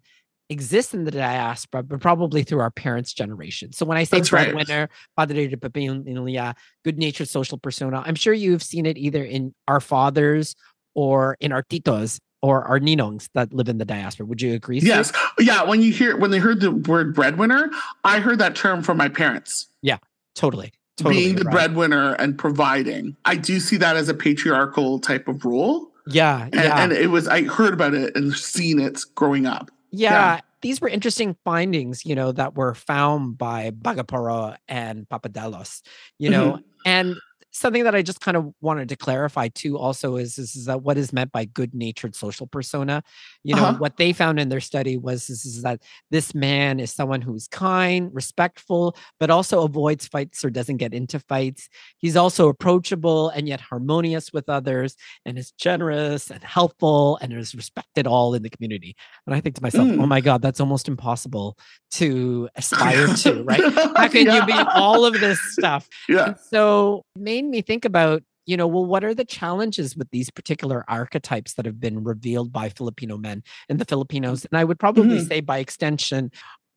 [0.49, 3.71] exist in the diaspora, but probably through our parents' generation.
[3.71, 5.27] So when I say That's breadwinner, right.
[5.29, 9.79] padre de familia, good natured social persona, I'm sure you've seen it either in our
[9.79, 10.55] fathers
[10.95, 14.25] or in our titos or our ninongs that live in the diaspora.
[14.25, 14.79] Would you agree?
[14.79, 15.11] Yes.
[15.15, 15.63] Oh, yeah.
[15.63, 17.69] When you hear when they heard the word breadwinner,
[18.03, 19.67] I heard that term from my parents.
[19.81, 19.97] Yeah,
[20.35, 20.71] totally.
[20.99, 21.53] Totally being the right.
[21.53, 23.15] breadwinner and providing.
[23.25, 25.89] I do see that as a patriarchal type of role.
[26.07, 26.83] Yeah, and, yeah.
[26.83, 29.71] and it was I heard about it and seen it growing up.
[29.91, 30.39] Yeah, yeah.
[30.61, 35.81] These were interesting findings, you know, that were found by Bagaporo and Papadelos,
[36.17, 36.61] you know, mm-hmm.
[36.85, 37.15] and
[37.51, 40.83] something that I just kind of wanted to clarify too also is, is, is that
[40.83, 43.01] what is meant by good natured social persona.
[43.43, 43.77] You know, Uh-huh.
[43.79, 45.81] what they found in their study was is, is that
[46.11, 51.19] this man is someone who's kind, respectful, but also avoids fights or doesn't get into
[51.19, 51.69] fights.
[51.97, 54.95] He's also approachable and yet harmonious with others
[55.25, 58.95] and is generous and helpful and is respected all in the community.
[59.25, 60.07] And I think to myself, oh Mm.
[60.07, 61.57] my God, that's almost impossible
[61.91, 63.61] to aspire to, right?
[63.97, 65.87] How can you be all of this stuff?
[66.07, 66.25] Yeah.
[66.27, 70.09] And so it made me think about, you know, well, what are the challenges with
[70.11, 74.45] these particular archetypes that have been revealed by Filipino men and the Filipinos?
[74.45, 75.27] And I would probably Mhm.
[75.27, 76.31] say by extension,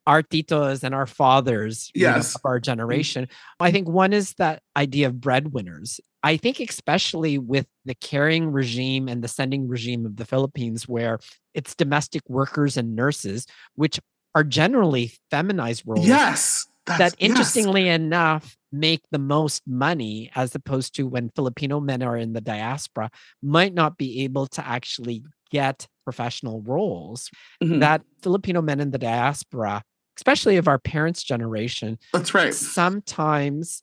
[0.07, 2.35] our titos and our fathers you know, Yes.
[2.35, 3.29] of our generation.
[3.61, 6.01] I think one is that idea of breadwinners.
[6.25, 11.19] I think especially with the carrying regime and the sending regime of the Philippines, where
[11.55, 13.47] it's domestic workers and nurses,
[13.77, 14.01] which
[14.35, 16.67] are generally feminized roles Yes.
[16.87, 17.31] that That's, yes.
[17.31, 22.41] interestingly enough make the most money as opposed to when Filipino men are in the
[22.41, 23.11] diaspora
[23.43, 27.31] might not be able to actually get professional roles
[27.63, 27.81] Mhm.
[27.81, 29.83] that Filipino men in the diaspora
[30.17, 32.53] especially of our parents generation That's right.
[32.55, 33.83] sometimes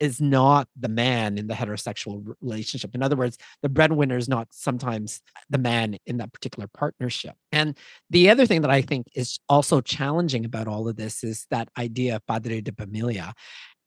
[0.00, 2.92] is not the man in the heterosexual relationship.
[2.92, 7.36] In other words, the breadwinner is not sometimes the man in that particular partnership.
[7.52, 7.78] And
[8.10, 11.68] the other thing that I think is also challenging about all of this is that
[11.78, 13.32] idea of padre de familia.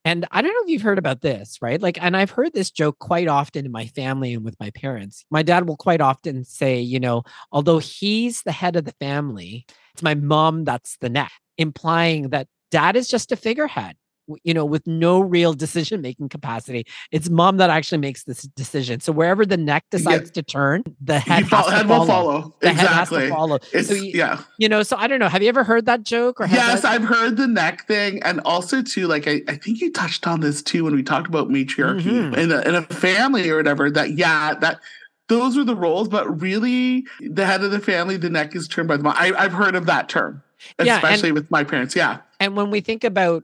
[0.06, 1.82] And I don't know if you've heard about this, right?
[1.82, 5.26] Like, and I've heard this joke quite often in my family and with my parents.
[5.32, 9.66] My dad will quite often say, you know, although he's the head of the family,
[9.94, 13.96] it's my mom that's the neck, implying that dad is just a figurehead
[14.44, 16.86] you know, with no real decision making capacity.
[17.12, 19.00] It's mom that actually makes this decision.
[19.00, 22.00] So wherever the neck decides to turn, the head, You fol- has to head follow.
[22.00, 22.56] will follow.
[22.62, 23.28] The head has exactly.
[23.28, 23.60] to follow.
[23.74, 24.42] It's so you, yeah.
[24.58, 25.28] you know, so I don't know.
[25.30, 28.40] Have you ever heard that joke or Yes, that- I've heard the neck thing, and
[28.46, 31.50] also too, like I, I think you touched on this too when we talked about
[31.50, 32.38] matriarchy Mhm.
[32.38, 33.92] in a in a family or whatever.
[33.92, 34.80] That yeah, that
[35.28, 38.88] those are the roles, but really the head of the family, the neck is turned
[38.88, 39.16] by the mom.
[39.18, 40.44] I, I've heard of that term,
[40.80, 41.96] Yeah, and- especially with my parents.
[41.96, 43.44] Yeah, And when we think about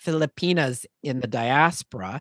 [0.00, 2.20] Filipinas in the diaspora,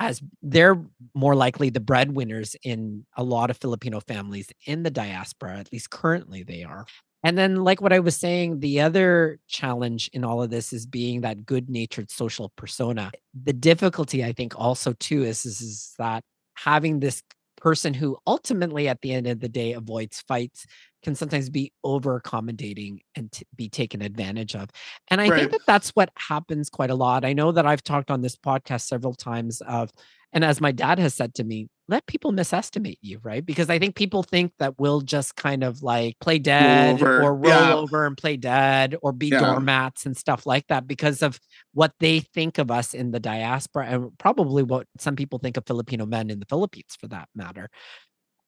[0.00, 0.80] as they're
[1.14, 5.90] more likely the breadwinners in a lot of Filipino families in the diaspora, at least
[5.90, 6.86] currently they are.
[7.22, 10.84] And then, like what I was saying, the other challenge in all of this is
[10.84, 13.10] being that good natured social persona.
[13.44, 16.22] The difficulty, I think, also too, is, is, is that
[16.52, 17.22] having this
[17.56, 20.66] person who ultimately, at the end of the day, avoids fights
[21.04, 24.70] can sometimes be over accommodating and t- be taken advantage of.
[25.08, 25.38] And I Right.
[25.40, 27.24] think that that's what happens quite a lot.
[27.24, 29.90] I know that I've talked on this podcast several times of,
[30.32, 33.44] and as my dad has said to me, let people misestimate you, right?
[33.44, 37.22] Because I think people think that we'll just kind of like play dead over.
[37.22, 37.74] or roll Yeah.
[37.74, 39.40] over and play dead or be Yeah.
[39.40, 41.38] doormats and stuff like that because of
[41.74, 45.66] what they think of us in the diaspora and probably what some people think of
[45.66, 47.68] Filipino men in the Philippines for that matter.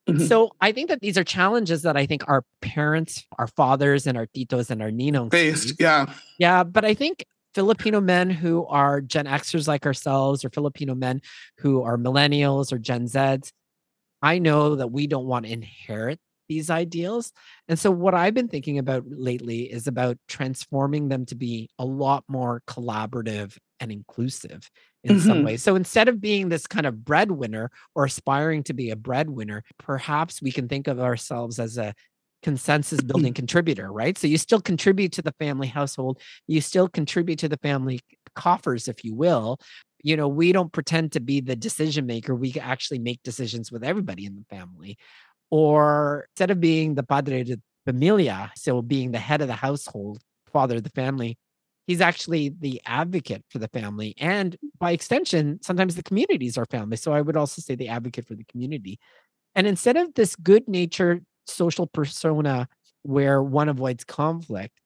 [0.07, 0.27] Mhm.
[0.27, 4.17] So I think that these are challenges that I think our parents, our fathers, and
[4.17, 5.73] our titos and our ninos faced.
[5.79, 10.95] Yeah, Yeah, but I think Filipino men who are Gen Xers like ourselves, or Filipino
[10.95, 11.21] men
[11.59, 13.51] who are millennials or Gen Zs,
[14.21, 17.33] I know that we don't want to inherit these ideals.
[17.67, 21.85] And so, what I've been thinking about lately is about transforming them to be a
[21.85, 24.69] lot more collaborative and inclusive
[25.03, 25.43] in some Mhm.
[25.43, 25.63] ways.
[25.63, 30.41] So, instead of being this kind of breadwinner or aspiring to be a breadwinner, perhaps
[30.41, 31.93] we can think of ourselves as a
[32.43, 34.17] consensus building contributor, right?
[34.17, 37.99] So, you still contribute to the family household, you still contribute to the family
[38.35, 39.59] coffers, if you will.
[40.03, 42.35] You know, we don't pretend to be the decision maker.
[42.35, 44.97] We actually make decisions with everybody in the family
[45.49, 50.19] or instead of being the padre de familia, so being the head of the household,
[50.51, 51.37] father of the family,
[51.87, 54.13] he's actually the advocate for the family.
[54.19, 56.97] And by extension, sometimes the community is our family.
[56.97, 58.99] So I would also say the advocate for the community.
[59.55, 62.67] And instead of this good natured social persona
[63.03, 64.79] where one avoids conflict,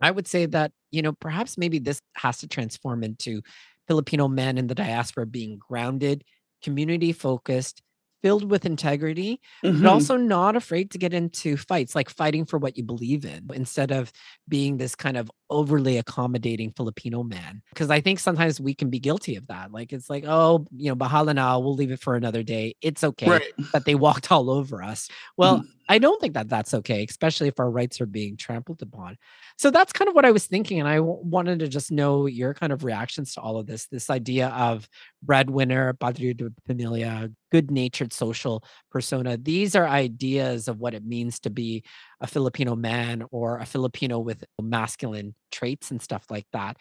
[0.00, 3.42] I would say that, you know, perhaps maybe this has to transform into
[3.86, 6.24] Filipino men in the diaspora being grounded,
[6.62, 7.82] community focused,
[8.22, 9.82] filled with integrity, Mhm.
[9.82, 13.48] but also not afraid to get into fights, like fighting for what you believe in
[13.52, 14.12] instead of
[14.48, 17.62] being this kind of overly accommodating Filipino man.
[17.70, 19.72] Because I think sometimes we can be guilty of that.
[19.72, 22.74] Like it's like, oh, you know, bahala na, we'll leave it for another day.
[22.82, 23.52] It's okay right.
[23.72, 25.08] that they walked all over us.
[25.36, 25.66] Well, Mhm.
[25.88, 29.16] I don't think that that's okay, especially if our rights are being trampled upon.
[29.58, 30.78] So that's kind of what I was thinking.
[30.78, 33.86] And I w- wanted to just know your kind of reactions to all of this
[33.88, 34.88] this idea of
[35.22, 39.36] breadwinner, padre de familia, good natured social persona.
[39.36, 41.82] These are ideas of what it means to be
[42.22, 46.78] a Filipino man or a Filipino with masculine traits and stuff like that.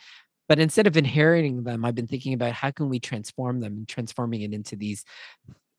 [0.48, 3.88] But instead of inheriting them, I've been thinking about how can we transform them and
[3.88, 5.04] transforming it into these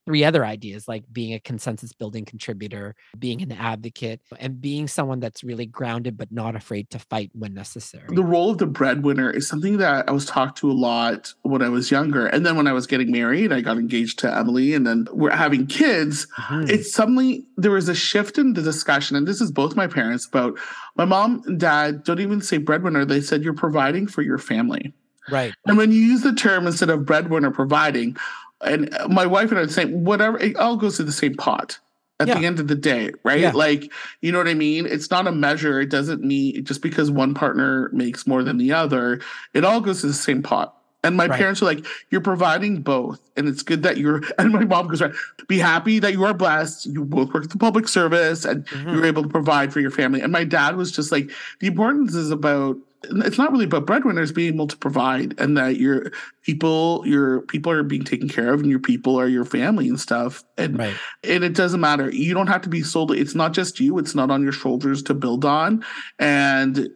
[0.07, 5.21] three other ideas like being a consensus building contributor, being an advocate, and being someone
[5.21, 8.07] that's really grounded but not afraid to fight when necessary.
[8.09, 11.63] The role of the breadwinner is something that I was talked to a lot when
[11.63, 12.27] I was younger.
[12.27, 15.31] And then when I was getting married, I got engaged to Emily, and then we're
[15.31, 16.27] having kids.
[16.39, 16.71] Mm-hmm.
[16.71, 20.27] It's suddenly there was a shift in the discussion, and this is both my parents
[20.27, 20.59] about
[20.97, 24.93] my mom and dad don't even say breadwinner, they said you're providing for your family.
[25.31, 25.55] Right.
[25.67, 28.17] And when you use the term instead of breadwinner providing,
[28.63, 31.79] and my wife and I are saying whatever it all goes to the same pot
[32.21, 32.39] at yeah.
[32.39, 33.41] the end of the day, right?
[33.41, 33.53] Yeah.
[33.53, 34.87] Like, you know what I mean?
[34.87, 35.81] It's not a measure.
[35.81, 39.21] It doesn't mean just because one partner makes more than the other,
[39.55, 40.77] it all goes to the same pot.
[41.05, 41.37] And my right.
[41.37, 43.21] parents are like, you're providing both.
[43.37, 45.13] And it's good that you're, and my mom goes, right,
[45.49, 46.87] be happy that you are blessed.
[46.87, 48.91] You both work at the public service and mm-hmm.
[48.91, 50.21] you're able to provide for your family.
[50.21, 54.33] And my dad was just like, the importance is about it's not really about breadwinners
[54.33, 58.61] being able to provide and that your people your people are being taken care of
[58.61, 60.45] and your people are your family and stuff.
[60.57, 60.95] And right.
[61.25, 62.11] and it doesn't matter.
[62.11, 63.99] You don't have to be solely it's not just you.
[63.99, 65.85] It's not on your shoulders to build on.
[66.19, 66.89] And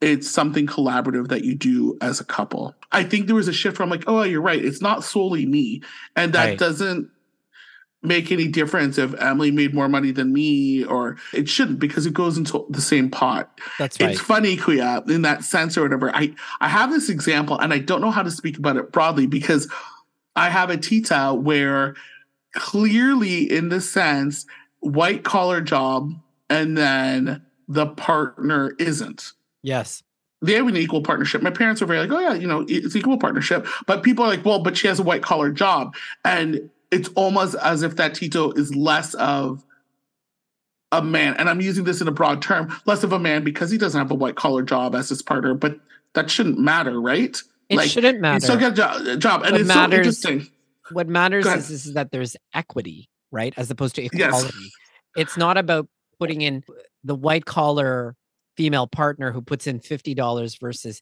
[0.00, 2.74] it's something collaborative that you do as a couple.
[2.92, 4.64] I think there was a shift i'm like oh you're right.
[4.64, 5.82] It's not solely me.
[6.16, 6.58] And that right.
[6.58, 7.10] doesn't
[8.02, 12.14] make any difference if Emily made more money than me, or it shouldn't because it
[12.14, 13.58] goes into the same pot.
[13.78, 14.10] That's right.
[14.10, 16.14] It's funny, Kuya, in that sense or whatever.
[16.14, 19.26] I, I have this example and I don't know how to speak about it broadly
[19.26, 19.70] because
[20.34, 21.94] I have a tita where
[22.54, 24.46] clearly, in the sense,
[24.80, 26.12] white collar job
[26.48, 29.32] and then the partner isn't.
[29.62, 30.02] Yes
[30.42, 31.42] they have an equal partnership.
[31.42, 33.66] My parents are very like, oh yeah, you know, it's equal partnership.
[33.86, 35.94] But people are like, well, but she has a white collar job,
[36.24, 39.64] and it's almost as if that Tito is less of
[40.92, 43.70] a man, and I'm using this in a broad term, less of a man because
[43.70, 45.78] he doesn't have a white collar job as his partner, but
[46.14, 47.40] that shouldn't matter, right?
[47.68, 48.40] It like, shouldn't matter.
[48.40, 50.54] still get a jo- job, and what it's matters, so interesting.
[50.90, 54.52] What matters is, is that there's equity, right, as opposed to equality.
[54.60, 54.72] Yes.
[55.16, 55.88] It's not about
[56.18, 56.64] putting in
[57.04, 58.16] the white collar
[58.56, 61.00] female partner who puts in fifty dollars versus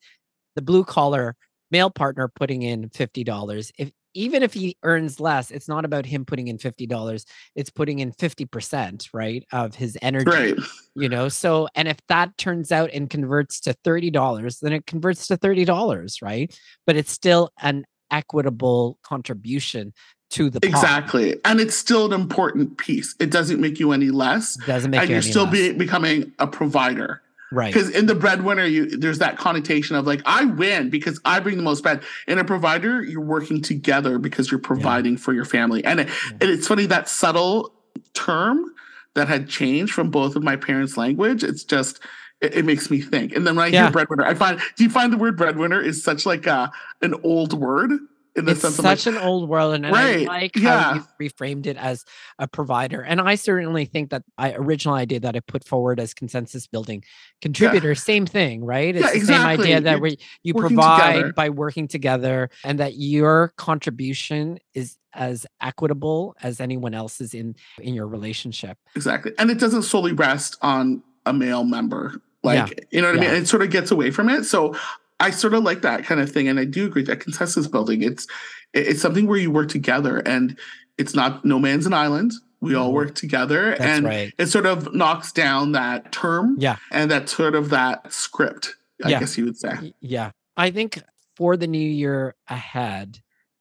[0.55, 1.35] the blue collar
[1.71, 3.73] male partner putting in fifty dollars.
[3.79, 7.25] If even if he earns less, it's not about him putting in $50.
[7.55, 10.31] It's putting in 50%, right, of his energy.
[10.31, 10.55] Right.
[10.95, 15.27] You know, so, and if that turns out and converts to $30, then it converts
[15.29, 16.59] to $30, right?
[16.87, 19.93] But it's still an equitable contribution
[20.31, 24.57] to the exactly and it's still an important piece it doesn't make you any less
[24.67, 27.73] doesn't make and you you're still be, becoming a provider Right.
[27.73, 31.57] Because in the breadwinner, you there's that connotation of like, I win because I bring
[31.57, 32.03] the most bread.
[32.27, 35.21] In a provider, you're working together because you're providing yeah.
[35.21, 35.85] for your family.
[35.85, 36.39] And, it, yeah.
[36.41, 37.73] and it's funny that subtle
[38.15, 38.75] term
[39.15, 41.43] that had changed from both of my parents' language.
[41.43, 42.01] It's just
[42.41, 43.35] it, it makes me think.
[43.35, 43.85] And then when I yeah.
[43.85, 46.71] hear breadwinner, I find do you find the word breadwinner is such like a
[47.03, 47.93] an old word?
[48.39, 50.81] In the it's sense such like, an old world and, right, I like yeah.
[50.81, 52.05] how you reframed it as
[52.39, 53.03] a provider.
[53.03, 57.05] And I certainly think that I original idea that I put forward as consensus building
[57.43, 57.95] contributor, yeah.
[57.95, 58.95] same thing, right?
[58.95, 59.65] It's yeah, the exactly.
[59.65, 61.33] same idea that we you provide together.
[61.33, 67.95] by working together and that your contribution is as equitable as anyone else's in in
[67.95, 68.79] your relationship.
[68.95, 69.33] Exactly.
[69.39, 73.31] And it doesn't solely rest on a male member like you know what i mean
[73.31, 74.75] it sort of gets away from it so
[75.21, 78.03] I sort of like that kind of thing, and I do agree that consensus building.
[78.03, 78.27] It's
[78.73, 80.59] it's something where you work together, and
[80.97, 82.33] it's not no man's an island.
[82.61, 82.95] We all mm-hmm.
[82.95, 84.33] work together, That's and right.
[84.39, 88.75] it sort of knocks down that term, yeah, and that sort of that script.
[89.05, 89.21] I yeah.
[89.21, 90.33] guess you would say, yeah.
[90.57, 91.01] I think
[91.37, 93.21] for the new year ahead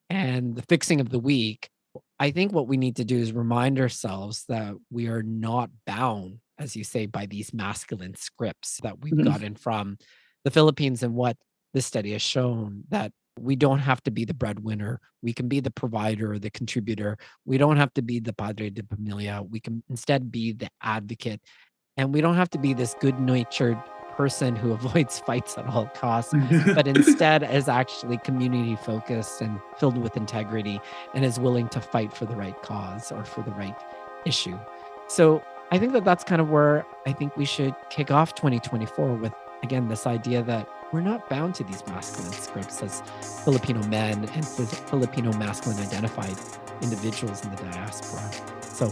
[0.10, 1.70] and the fixing of the week,
[2.20, 6.40] I think what we need to do is remind ourselves that we are not bound,
[6.58, 9.28] as you say, by these masculine scripts that we've mm-hmm.
[9.28, 9.98] gotten from
[10.44, 11.38] the Philippines and what
[11.78, 15.00] this study has shown that we don't have to be the breadwinner.
[15.22, 17.20] We can be the provider, or the contributor.
[17.46, 19.44] We don't have to be the padre de familia.
[19.48, 21.40] We can instead be the advocate.
[21.96, 23.78] And we don't have to be this good natured
[24.16, 26.34] person who avoids fights at all costs,
[26.74, 30.80] but instead is actually community focused and filled with integrity
[31.14, 33.78] and is willing to fight for the right cause or for the right
[34.26, 34.58] issue.
[35.10, 39.14] So I think that that's kind of where I think we should kick off 2024
[39.14, 43.02] with, again, this idea that we're not bound to these masculine scripts as
[43.44, 46.36] Filipino men and Filipino masculine identified
[46.82, 48.32] individuals in the diaspora.
[48.62, 48.92] So,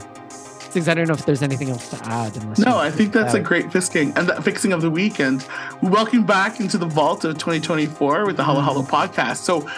[0.76, 2.60] I don't know if there's anything else to add.
[2.60, 5.48] No, I think that's a great fixing and that fixing of the weekend.
[5.82, 9.38] We welcome back into the vault of 2024 with the Halo Halo podcast.
[9.38, 9.70] So,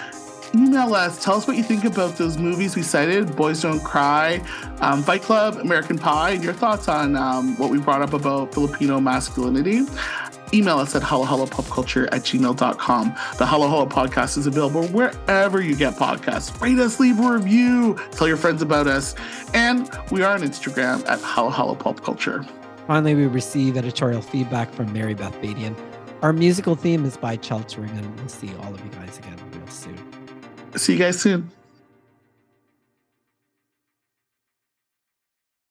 [0.56, 1.24] email us.
[1.24, 4.42] Tell us what you think about those movies we cited Boys Don't Cry,
[4.82, 8.52] um, Fight Club, American Pie, and your thoughts on um, what we brought up about
[8.52, 9.86] Filipino masculinity.
[10.54, 13.16] Email us at halohalopopculture at gmail.com.
[13.38, 16.60] The Halo Halo podcast is available wherever you get podcasts.
[16.62, 19.16] Rate us, leave a review, tell your friends about us.
[19.54, 22.46] And we are on Instagram at Halo Halo Pop Culture.
[22.88, 25.76] Finally, we receive editorial feedback from Mary Beth Badian.
[26.22, 29.68] Our musical theme is by Cheltering, and we'll see all of you guys again real
[29.68, 29.98] soon.
[30.76, 31.52] See you guys soon.